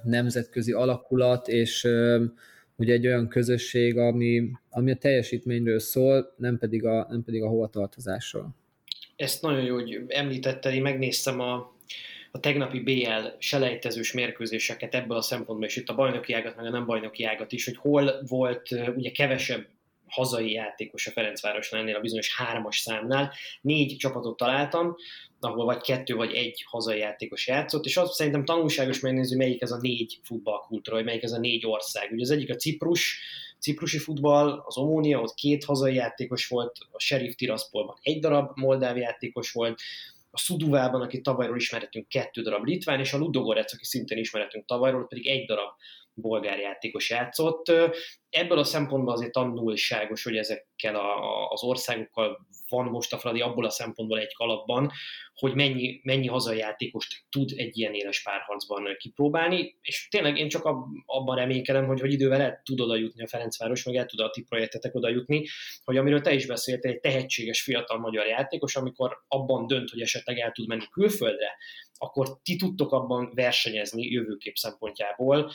nemzetközi 0.03 0.71
alakulat, 0.71 1.47
és 1.47 1.87
ugye 2.75 2.93
egy 2.93 3.07
olyan 3.07 3.27
közösség, 3.27 3.97
ami, 3.97 4.51
ami 4.69 4.91
a 4.91 4.95
teljesítményről 4.95 5.79
szól, 5.79 6.33
nem 6.37 6.57
pedig 6.57 6.85
a, 6.85 7.07
nem 7.09 7.23
pedig 7.23 7.43
a 7.43 7.47
hovatartozásról. 7.47 8.55
Ezt 9.15 9.41
nagyon 9.41 9.63
jó, 9.63 9.73
hogy 9.73 10.03
említetted, 10.07 10.73
én 10.73 10.81
megnéztem 10.81 11.39
a, 11.39 11.75
a 12.31 12.39
tegnapi 12.39 12.79
BL 12.79 13.27
selejtezős 13.37 14.11
mérkőzéseket 14.11 14.95
ebből 14.95 15.17
a 15.17 15.21
szempontból, 15.21 15.67
és 15.67 15.75
itt 15.75 15.89
a 15.89 15.95
bajnoki 15.95 16.33
ágat, 16.33 16.55
meg 16.55 16.65
a 16.65 16.69
nem 16.69 16.85
bajnoki 16.85 17.23
ágat 17.23 17.51
is, 17.51 17.65
hogy 17.65 17.77
hol 17.77 18.23
volt 18.27 18.71
ugye 18.95 19.11
kevesebb 19.11 19.67
hazai 20.07 20.51
játékos 20.51 21.07
a 21.07 21.11
Ferencvárosnál 21.11 21.81
ennél 21.81 21.95
a 21.95 21.99
bizonyos 21.99 22.35
hármas 22.35 22.77
számnál. 22.77 23.33
Négy 23.61 23.97
csapatot 23.97 24.37
találtam, 24.37 24.95
ahol 25.39 25.65
vagy 25.65 25.81
kettő 25.81 26.15
vagy 26.15 26.33
egy 26.33 26.63
hazai 26.67 26.99
játékos 26.99 27.47
játszott, 27.47 27.85
és 27.85 27.97
azt 27.97 28.13
szerintem 28.13 28.45
tanulságos 28.45 28.99
megnézni, 28.99 29.35
melyik 29.35 29.61
ez 29.61 29.71
a 29.71 29.77
négy 29.81 30.19
futballkultúra, 30.23 30.95
vagy 30.95 31.05
melyik 31.05 31.23
ez 31.23 31.31
a 31.31 31.39
négy 31.39 31.65
ország. 31.65 32.11
Ugye 32.11 32.21
az 32.21 32.29
egyik 32.29 32.49
a 32.49 32.55
Ciprus, 32.55 33.19
ciprusi 33.59 33.97
futball, 33.97 34.63
az 34.65 34.77
Omónia, 34.77 35.21
ott 35.21 35.33
két 35.33 35.63
hazai 35.63 35.93
játékos 35.93 36.47
volt, 36.47 36.77
a 36.91 36.99
Sheriff 36.99 37.35
Tiraspolban 37.35 37.97
egy 38.01 38.19
darab 38.19 38.51
moldáv 38.55 38.97
játékos 38.97 39.51
volt, 39.51 39.81
a 40.31 40.37
Szuduvában, 40.37 41.01
aki 41.01 41.21
tavalyról 41.21 41.57
ismeretünk, 41.57 42.07
kettő 42.07 42.41
darab 42.41 42.65
litván, 42.65 42.99
és 42.99 43.13
a 43.13 43.17
Ludogorec, 43.17 43.73
aki 43.73 43.85
szintén 43.85 44.17
ismeretünk 44.17 44.65
tavalyról, 44.65 45.07
pedig 45.07 45.27
egy 45.27 45.45
darab 45.45 45.69
bolgár 46.13 46.59
játékos 46.59 47.09
játszott. 47.09 47.71
Ebből 48.29 48.57
a 48.57 48.63
szempontból 48.63 49.13
azért 49.13 49.31
tanulságos, 49.31 50.23
hogy 50.23 50.37
ezekkel 50.37 50.95
a, 50.95 51.23
a, 51.23 51.49
az 51.49 51.63
országokkal 51.63 52.47
van 52.71 52.85
most 52.85 53.13
a 53.13 53.17
Fradi 53.17 53.41
abból 53.41 53.65
a 53.65 53.69
szempontból 53.69 54.19
egy 54.19 54.33
kalapban, 54.33 54.91
hogy 55.33 55.53
mennyi, 55.53 55.99
mennyi 56.03 56.27
hazai 56.27 56.57
játékost 56.57 57.23
tud 57.29 57.51
egy 57.55 57.77
ilyen 57.77 57.93
éles 57.93 58.23
párharcban 58.23 58.95
kipróbálni, 58.97 59.77
és 59.81 60.07
tényleg 60.09 60.37
én 60.37 60.49
csak 60.49 60.65
abban 61.05 61.35
reménykedem, 61.35 61.85
hogy, 61.85 61.99
hogy 61.99 62.11
idővel 62.11 62.41
el 62.41 62.61
tud 62.63 62.79
oda 62.79 62.95
jutni 62.95 63.23
a 63.23 63.27
Ferencváros, 63.27 63.83
meg 63.83 63.95
el 63.95 64.05
tud 64.05 64.19
a 64.19 64.29
ti 64.29 64.43
projektetek 64.43 64.95
oda 64.95 65.09
jutni, 65.09 65.45
hogy 65.83 65.97
amiről 65.97 66.21
te 66.21 66.33
is 66.33 66.45
beszéltél, 66.45 66.91
egy 66.91 66.99
tehetséges 66.99 67.61
fiatal 67.61 67.99
magyar 67.99 68.25
játékos, 68.25 68.75
amikor 68.75 69.17
abban 69.27 69.67
dönt, 69.67 69.89
hogy 69.89 70.01
esetleg 70.01 70.37
el 70.37 70.51
tud 70.51 70.67
menni 70.67 70.87
külföldre, 70.91 71.57
akkor 71.97 72.41
ti 72.43 72.55
tudtok 72.55 72.91
abban 72.91 73.31
versenyezni 73.33 74.11
jövőkép 74.11 74.55
szempontjából, 74.55 75.51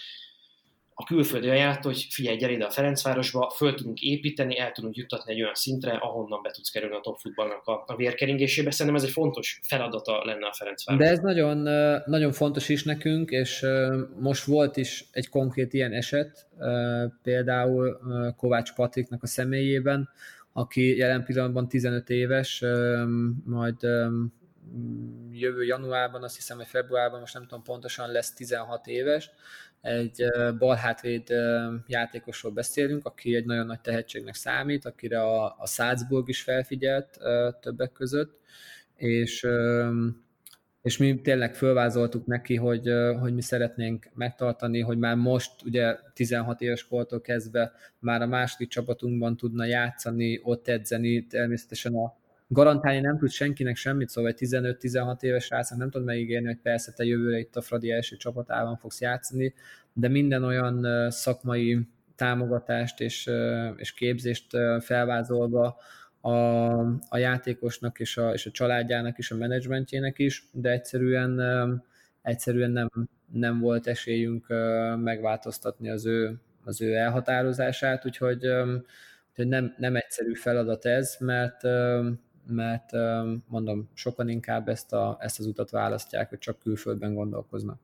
a 0.99 1.05
külföldi 1.05 1.49
ajánlott, 1.49 1.83
hogy 1.83 2.07
figyelj, 2.11 2.37
gyere 2.37 2.53
ide 2.53 2.65
a 2.65 2.71
Ferencvárosba, 2.71 3.53
föl 3.57 3.75
tudunk 3.75 4.01
építeni, 4.01 4.59
el 4.59 4.73
tudunk 4.73 4.97
juttatni 4.97 5.33
egy 5.33 5.41
olyan 5.41 5.55
szintre, 5.55 5.93
ahonnan 5.93 6.43
be 6.43 6.51
tudsz 6.51 6.71
kerülni 6.71 6.95
a 6.95 7.01
top 7.01 7.19
futballnak 7.19 7.67
a, 7.67 7.85
a 7.87 7.97
vérkeringésébe. 7.97 8.71
Szerintem 8.71 8.95
ez 8.95 9.09
egy 9.09 9.13
fontos 9.13 9.61
feladata 9.63 10.25
lenne 10.25 10.47
a 10.47 10.53
Ferencváros. 10.53 11.03
De 11.03 11.11
ez 11.11 11.19
nagyon, 11.19 11.59
nagyon 12.07 12.33
fontos 12.33 12.69
is 12.69 12.85
nekünk, 12.85 13.31
és 13.31 13.67
most 14.21 14.45
volt 14.45 14.77
is 14.77 15.05
egy 15.11 15.29
konkrét 15.29 15.73
ilyen 15.73 15.93
eset, 15.93 16.47
például 17.23 18.01
Kovács 18.37 18.73
Patriknak 18.73 19.23
a 19.23 19.27
személyében, 19.27 20.09
aki 20.53 20.97
jelen 20.97 21.25
pillanatban 21.25 21.69
15 21.69 22.11
éves, 22.11 22.65
majd 23.45 23.77
jövő 25.31 25.65
januárban, 25.65 26.23
azt 26.23 26.37
hiszem, 26.37 26.57
hogy 26.57 26.67
februárban, 26.67 27.21
most 27.21 27.35
nem 27.35 27.43
tudom 27.43 27.63
pontosan, 27.63 28.11
lesz 28.11 28.33
16 28.33 28.87
éves, 28.87 29.31
egy 29.87 30.25
balhátvéd 30.59 31.29
játékosról 31.87 32.53
beszélünk, 32.53 33.07
aki 33.07 33.35
egy 33.35 33.45
nagyon 33.45 33.67
nagy 33.67 33.81
tehetségnek 33.81 34.35
számít, 34.35 34.85
akire 34.85 35.23
a, 35.23 35.45
a 35.59 35.67
Salzburg 35.67 36.29
is 36.29 36.43
felfigyelt 36.43 37.19
többek 37.61 37.93
között, 37.93 38.41
és, 38.97 39.47
és 40.83 40.97
mi 40.97 41.21
tényleg 41.21 41.55
fölvázoltuk 41.55 42.27
neki, 42.27 42.57
hogy, 42.57 42.91
hogy 43.21 43.35
mi 43.35 43.43
szeretnénk 43.43 44.09
megtartani, 44.15 44.81
hogy 44.81 44.99
már 44.99 45.17
most 45.17 45.51
ugye 45.65 45.97
16 46.15 46.61
éves 46.61 46.87
kortól 46.87 47.21
kezdve 47.21 47.73
már 47.99 48.23
a 48.23 48.27
második 48.27 48.69
csapatunkban 48.69 49.37
tudna 49.37 49.65
játszani, 49.65 50.41
ott 50.43 50.69
edzeni, 50.69 51.27
természetesen 51.27 51.95
a 51.95 52.15
garantálni 52.49 53.01
nem 53.01 53.19
tud 53.19 53.31
senkinek 53.31 53.77
semmit, 53.77 54.09
szóval 54.09 54.31
egy 54.31 54.49
15-16 54.49 55.23
éves 55.23 55.45
srácnak 55.45 55.79
nem 55.79 55.91
tud 55.91 56.05
megígérni, 56.05 56.47
hogy 56.47 56.61
persze 56.63 56.93
te 56.93 57.05
jövőre 57.05 57.39
itt 57.39 57.57
a 57.57 57.61
Fradi 57.61 57.91
első 57.91 58.17
csapatában 58.17 58.77
fogsz 58.77 59.01
játszani, 59.01 59.55
de 59.93 60.09
minden 60.09 60.45
olyan 60.45 61.11
szakmai 61.11 61.89
támogatást 62.17 63.01
és, 63.01 63.31
és 63.77 63.93
képzést 63.93 64.47
felvázolva 64.81 65.77
a, 66.21 66.31
a 67.09 67.17
játékosnak 67.19 68.01
és 68.01 68.17
a, 68.17 68.33
és 68.33 68.47
a 68.47 68.51
családjának 68.51 69.19
és 69.19 69.31
a 69.31 69.37
menedzsmentjének 69.37 70.19
is, 70.19 70.45
de 70.53 70.71
egyszerűen, 70.71 71.41
egyszerűen 72.23 72.71
nem, 72.71 72.91
nem 73.33 73.61
volt 73.61 73.87
esélyünk 73.87 74.47
megváltoztatni 75.03 75.91
az 75.91 76.07
ő, 76.07 76.41
az 76.65 76.81
ő 76.81 76.95
elhatározását, 76.95 78.07
úgyhogy, 78.07 78.47
úgyhogy 79.29 79.49
nem, 79.49 79.75
nem 79.79 79.97
egyszerű 79.97 80.35
feladat 80.35 80.85
ez, 80.85 81.17
mert 81.21 81.63
mert 82.47 82.91
mondom, 83.49 83.89
sokan 83.95 84.29
inkább 84.29 84.69
ezt, 84.69 84.93
a, 84.93 85.17
ezt 85.21 85.39
az 85.39 85.47
utat 85.47 85.71
választják, 85.71 86.29
hogy 86.29 86.39
csak 86.39 86.59
külföldben 86.59 87.15
gondolkoznak. 87.15 87.81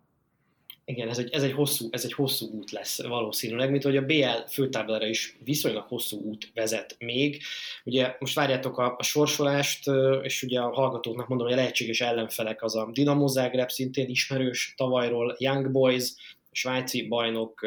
Igen, 0.85 1.09
ez 1.09 1.19
egy, 1.19 1.33
ez, 1.33 1.43
egy 1.43 1.53
hosszú, 1.53 1.89
ez 1.91 2.05
egy 2.05 2.13
hosszú 2.13 2.47
út 2.47 2.71
lesz 2.71 3.03
valószínűleg, 3.03 3.71
mint 3.71 3.83
hogy 3.83 3.97
a 3.97 4.05
BL 4.05 4.47
főtáblára 4.49 5.07
is 5.07 5.37
viszonylag 5.45 5.87
hosszú 5.89 6.21
út 6.21 6.51
vezet 6.55 6.97
még. 6.99 7.43
Ugye 7.85 8.17
most 8.19 8.35
várjátok 8.35 8.79
a, 8.79 8.95
a 8.99 9.03
sorsolást, 9.03 9.91
és 10.23 10.43
ugye 10.43 10.61
a 10.61 10.73
hallgatóknak 10.73 11.29
mondom, 11.29 11.47
hogy 11.47 11.57
a 11.57 11.61
lehetséges 11.61 12.01
ellenfelek 12.01 12.63
az 12.63 12.77
a 12.77 12.91
Dinamo 12.93 13.27
Zagreb, 13.27 13.71
szintén 13.71 14.09
ismerős 14.09 14.75
tavalyról, 14.77 15.37
Young 15.39 15.71
Boys, 15.71 16.13
svájci 16.53 17.09
bajnok 17.09 17.67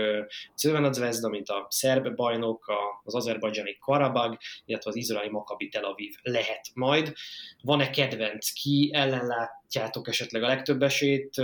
Crvena 0.55 0.93
Zvezda, 0.93 1.29
mint 1.29 1.49
a 1.49 1.67
szerb 1.69 2.15
bajnok, 2.15 2.71
az 3.03 3.15
azerbajdzsáni 3.15 3.77
Karabag, 3.79 4.37
illetve 4.65 4.89
az 4.89 4.95
izraeli 4.95 5.29
Maccabi 5.29 5.67
Tel 5.67 5.83
Aviv 5.83 6.13
lehet 6.21 6.69
majd. 6.73 7.13
Van-e 7.61 7.89
kedvenc? 7.89 8.49
Ki 8.49 8.91
ellen 8.93 9.25
látjátok 9.25 10.07
esetleg 10.07 10.43
a 10.43 10.47
legtöbb 10.47 10.81
esélyt? 10.81 11.41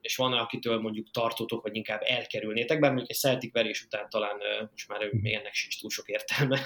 és 0.00 0.16
van 0.16 0.32
akitől 0.32 0.80
mondjuk 0.80 1.10
tartotok, 1.10 1.62
vagy 1.62 1.76
inkább 1.76 2.00
elkerülnétek, 2.04 2.80
bár 2.80 2.90
mondjuk 2.90 3.10
egy 3.10 3.16
Celtic 3.16 3.52
verés 3.52 3.82
után 3.82 4.08
talán 4.08 4.36
most 4.70 4.88
már 4.88 5.12
még 5.12 5.32
ennek 5.32 5.54
sincs 5.54 5.80
túl 5.80 5.90
sok 5.90 6.08
értelme. 6.08 6.60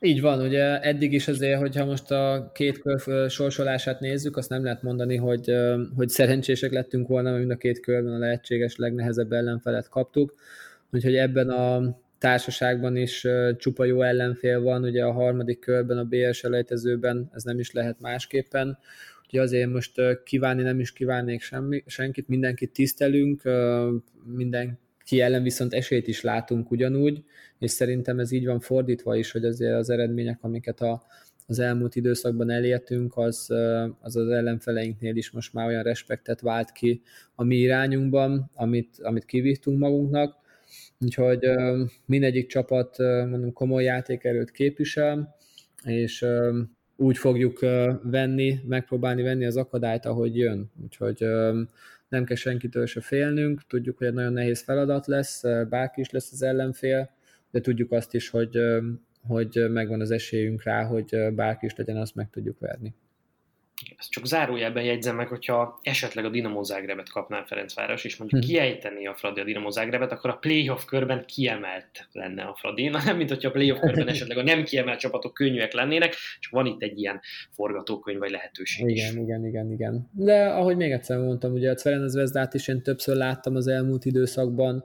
Így 0.00 0.20
van, 0.20 0.40
ugye 0.40 0.80
eddig 0.80 1.12
is 1.12 1.28
azért, 1.28 1.58
hogyha 1.58 1.84
most 1.84 2.10
a 2.10 2.50
két 2.54 2.78
kör 2.78 3.30
sorsolását 3.30 4.00
nézzük, 4.00 4.36
azt 4.36 4.48
nem 4.48 4.64
lehet 4.64 4.82
mondani, 4.82 5.16
hogy, 5.16 5.52
hogy 5.96 6.08
szerencsések 6.08 6.72
lettünk 6.72 7.08
volna, 7.08 7.28
mert 7.28 7.40
mind 7.40 7.50
a 7.50 7.56
két 7.56 7.80
körben 7.80 8.12
a 8.12 8.18
lehetséges 8.18 8.76
legnehezebb 8.76 9.32
ellenfelet 9.32 9.88
kaptuk. 9.88 10.34
Úgyhogy 10.90 11.16
ebben 11.16 11.50
a 11.50 11.96
társaságban 12.18 12.96
is 12.96 13.26
csupa 13.56 13.84
jó 13.84 14.02
ellenfél 14.02 14.60
van, 14.60 14.82
ugye 14.82 15.04
a 15.04 15.12
harmadik 15.12 15.58
körben, 15.58 15.98
a 15.98 16.04
BS 16.04 16.44
elejtezőben 16.44 17.30
ez 17.34 17.42
nem 17.42 17.58
is 17.58 17.72
lehet 17.72 18.00
másképpen. 18.00 18.78
Úgyhogy 19.24 19.40
azért 19.40 19.70
most 19.70 19.92
kívánni 20.24 20.62
nem 20.62 20.80
is 20.80 20.92
kívánnék 20.92 21.42
semmi, 21.42 21.82
senkit, 21.86 22.28
mindenkit 22.28 22.72
tisztelünk, 22.72 23.42
minden 24.24 24.78
ki 25.04 25.20
ellen 25.20 25.42
viszont 25.42 25.74
esélyt 25.74 26.08
is 26.08 26.20
látunk 26.20 26.70
ugyanúgy, 26.70 27.24
és 27.58 27.70
szerintem 27.70 28.18
ez 28.18 28.32
így 28.32 28.46
van 28.46 28.60
fordítva 28.60 29.16
is, 29.16 29.30
hogy 29.30 29.44
azért 29.44 29.74
az 29.74 29.90
eredmények, 29.90 30.38
amiket 30.40 30.80
a, 30.80 31.02
az 31.46 31.58
elmúlt 31.58 31.96
időszakban 31.96 32.50
elértünk, 32.50 33.16
az, 33.16 33.50
az 34.00 34.16
az 34.16 34.28
ellenfeleinknél 34.28 35.16
is 35.16 35.30
most 35.30 35.52
már 35.52 35.66
olyan 35.66 35.82
respektet 35.82 36.40
vált 36.40 36.72
ki 36.72 37.02
a 37.34 37.44
mi 37.44 37.56
irányunkban, 37.56 38.50
amit, 38.54 38.98
amit 39.02 39.24
kivívtunk 39.24 39.78
magunknak, 39.78 40.36
úgyhogy 41.00 41.40
mindegyik 42.06 42.46
csapat 42.46 42.98
mondom 42.98 43.52
komoly 43.52 43.84
játékerőt 43.84 44.50
képvisel, 44.50 45.36
és 45.84 46.24
úgy 46.96 47.18
fogjuk 47.18 47.60
venni, 48.02 48.60
megpróbálni 48.66 49.22
venni 49.22 49.44
az 49.44 49.56
akadályt, 49.56 50.04
ahogy 50.06 50.36
jön. 50.36 50.70
Úgyhogy 50.82 51.26
nem 52.14 52.24
kell 52.24 52.36
senkitől 52.36 52.86
se 52.86 53.00
félnünk, 53.00 53.66
tudjuk, 53.66 53.98
hogy 53.98 54.06
egy 54.06 54.12
nagyon 54.12 54.32
nehéz 54.32 54.62
feladat 54.62 55.06
lesz, 55.06 55.42
bárki 55.68 56.00
is 56.00 56.10
lesz 56.10 56.32
az 56.32 56.42
ellenfél, 56.42 57.10
de 57.50 57.60
tudjuk 57.60 57.92
azt 57.92 58.14
is, 58.14 58.28
hogy, 58.28 58.58
hogy 59.26 59.64
megvan 59.70 60.00
az 60.00 60.10
esélyünk 60.10 60.62
rá, 60.62 60.84
hogy 60.84 61.34
bárki 61.34 61.66
is 61.66 61.74
legyen, 61.76 61.96
azt 61.96 62.14
meg 62.14 62.30
tudjuk 62.30 62.58
verni. 62.58 62.94
Ezt 63.98 64.10
csak 64.10 64.26
zárójelben 64.26 64.84
jegyzem 64.84 65.16
meg, 65.16 65.28
hogyha 65.28 65.78
esetleg 65.82 66.24
a 66.24 66.28
Dinamo 66.28 66.62
Zágrebet 66.62 67.10
kapná 67.10 67.44
Ferencváros, 67.44 68.04
és 68.04 68.16
mondjuk 68.16 68.42
hm. 68.42 68.48
kiejteni 68.48 69.06
a 69.06 69.14
Fradi 69.14 69.40
a 69.40 69.44
Dinamo 69.44 69.70
Zágrebet, 69.70 70.12
akkor 70.12 70.30
a 70.30 70.36
playoff 70.36 70.84
körben 70.84 71.24
kiemelt 71.26 72.08
lenne 72.12 72.42
a 72.42 72.54
Fradi. 72.54 72.88
Na 72.88 73.02
nem, 73.04 73.16
mint 73.16 73.28
hogyha 73.28 73.48
a 73.48 73.52
playoff 73.52 73.78
körben 73.80 74.08
esetleg 74.08 74.38
a 74.38 74.42
nem 74.42 74.64
kiemelt 74.64 74.98
csapatok 74.98 75.34
könnyűek 75.34 75.72
lennének, 75.72 76.14
csak 76.40 76.52
van 76.52 76.66
itt 76.66 76.82
egy 76.82 76.98
ilyen 76.98 77.20
forgatókönyv 77.50 78.18
vagy 78.18 78.30
lehetőség 78.30 78.88
igen, 78.88 79.06
is. 79.06 79.22
Igen, 79.22 79.46
igen, 79.46 79.72
igen. 79.72 80.10
De 80.12 80.46
ahogy 80.46 80.76
még 80.76 80.90
egyszer 80.90 81.18
mondtam, 81.18 81.52
ugye 81.52 81.70
a 81.70 82.08
Zvezdát 82.08 82.54
is 82.54 82.68
én 82.68 82.82
többször 82.82 83.16
láttam 83.16 83.56
az 83.56 83.66
elmúlt 83.66 84.04
időszakban, 84.04 84.84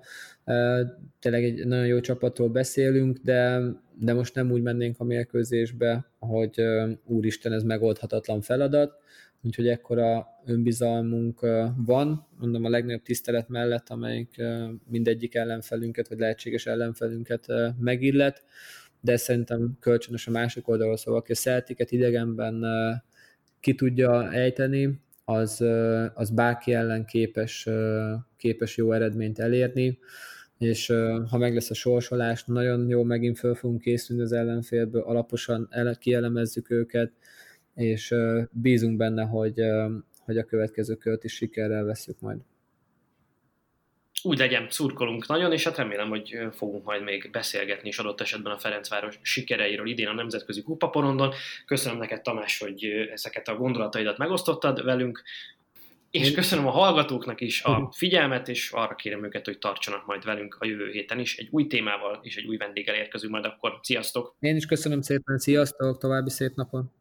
Tényleg 1.19 1.43
egy 1.43 1.67
nagyon 1.67 1.85
jó 1.85 1.99
csapatról 1.99 2.49
beszélünk, 2.49 3.17
de, 3.17 3.61
de 3.99 4.13
most 4.13 4.35
nem 4.35 4.51
úgy 4.51 4.61
mennénk 4.61 4.99
a 4.99 5.03
mérkőzésbe, 5.03 6.11
hogy 6.19 6.61
úristen, 7.05 7.53
ez 7.53 7.63
megoldhatatlan 7.63 8.41
feladat, 8.41 8.93
úgyhogy 9.41 9.67
ekkora 9.67 10.27
önbizalmunk 10.45 11.39
van, 11.85 12.27
mondom 12.39 12.65
a 12.65 12.69
legnagyobb 12.69 13.01
tisztelet 13.01 13.49
mellett, 13.49 13.89
amelyik 13.89 14.41
mindegyik 14.89 15.35
ellenfelünket, 15.35 16.07
vagy 16.07 16.19
lehetséges 16.19 16.65
ellenfelünket 16.65 17.45
megillet, 17.79 18.43
de 19.01 19.17
szerintem 19.17 19.77
kölcsönös 19.79 20.27
a 20.27 20.31
másik 20.31 20.67
oldalról, 20.67 20.97
szóval 20.97 21.19
aki 21.19 21.31
a 21.31 21.35
Celticet 21.35 21.91
idegenben 21.91 22.65
ki 23.59 23.75
tudja 23.75 24.31
ejteni, 24.31 24.99
az, 25.29 25.63
az 26.13 26.29
bárki 26.29 26.73
ellen 26.73 27.05
képes, 27.05 27.69
képes 28.37 28.77
jó 28.77 28.91
eredményt 28.91 29.39
elérni, 29.39 29.99
és 30.57 30.87
ha 31.29 31.37
meg 31.37 31.53
lesz 31.53 31.69
a 31.69 31.73
sorsolás, 31.73 32.43
nagyon 32.45 32.89
jó 32.89 33.03
megint 33.03 33.39
föl 33.39 33.55
fogunk 33.55 33.81
készülni 33.81 34.21
az 34.21 34.31
ellenfélből, 34.31 35.01
alaposan 35.01 35.69
kielemezzük 35.99 36.69
őket, 36.69 37.11
és 37.75 38.15
bízunk 38.51 38.97
benne, 38.97 39.23
hogy, 39.23 39.61
hogy 40.19 40.37
a 40.37 40.43
következő 40.43 40.95
kört 40.95 41.23
is 41.23 41.33
sikerrel 41.33 41.83
veszük 41.83 42.19
majd 42.19 42.39
úgy 44.23 44.37
legyen, 44.37 44.67
szurkolunk 44.69 45.27
nagyon, 45.27 45.51
és 45.51 45.63
hát 45.63 45.77
remélem, 45.77 46.09
hogy 46.09 46.37
fogunk 46.51 46.85
majd 46.85 47.03
még 47.03 47.29
beszélgetni 47.31 47.87
is 47.87 47.97
adott 47.97 48.21
esetben 48.21 48.53
a 48.53 48.57
Ferencváros 48.57 49.19
sikereiről 49.21 49.87
idén 49.87 50.07
a 50.07 50.13
Nemzetközi 50.13 50.61
Kupaporondon. 50.61 51.33
Köszönöm 51.65 51.97
neked, 51.97 52.21
Tamás, 52.21 52.59
hogy 52.59 52.83
ezeket 53.11 53.47
a 53.47 53.55
gondolataidat 53.55 54.17
megosztottad 54.17 54.83
velünk, 54.83 55.23
és 56.11 56.31
köszönöm 56.31 56.67
a 56.67 56.71
hallgatóknak 56.71 57.41
is 57.41 57.63
a 57.63 57.91
figyelmet, 57.95 58.47
és 58.47 58.71
arra 58.71 58.95
kérem 58.95 59.23
őket, 59.23 59.45
hogy 59.45 59.57
tartsanak 59.57 60.05
majd 60.05 60.23
velünk 60.23 60.57
a 60.59 60.65
jövő 60.65 60.89
héten 60.91 61.19
is. 61.19 61.37
Egy 61.37 61.47
új 61.51 61.67
témával 61.67 62.19
és 62.23 62.35
egy 62.35 62.45
új 62.45 62.57
vendéggel 62.57 62.95
érkezünk 62.95 63.31
majd 63.31 63.45
akkor. 63.45 63.79
Sziasztok! 63.81 64.35
Én 64.39 64.55
is 64.55 64.65
köszönöm 64.65 65.01
szépen, 65.01 65.37
sziasztok, 65.37 65.97
további 65.97 66.29
szép 66.29 66.55
napon! 66.55 66.98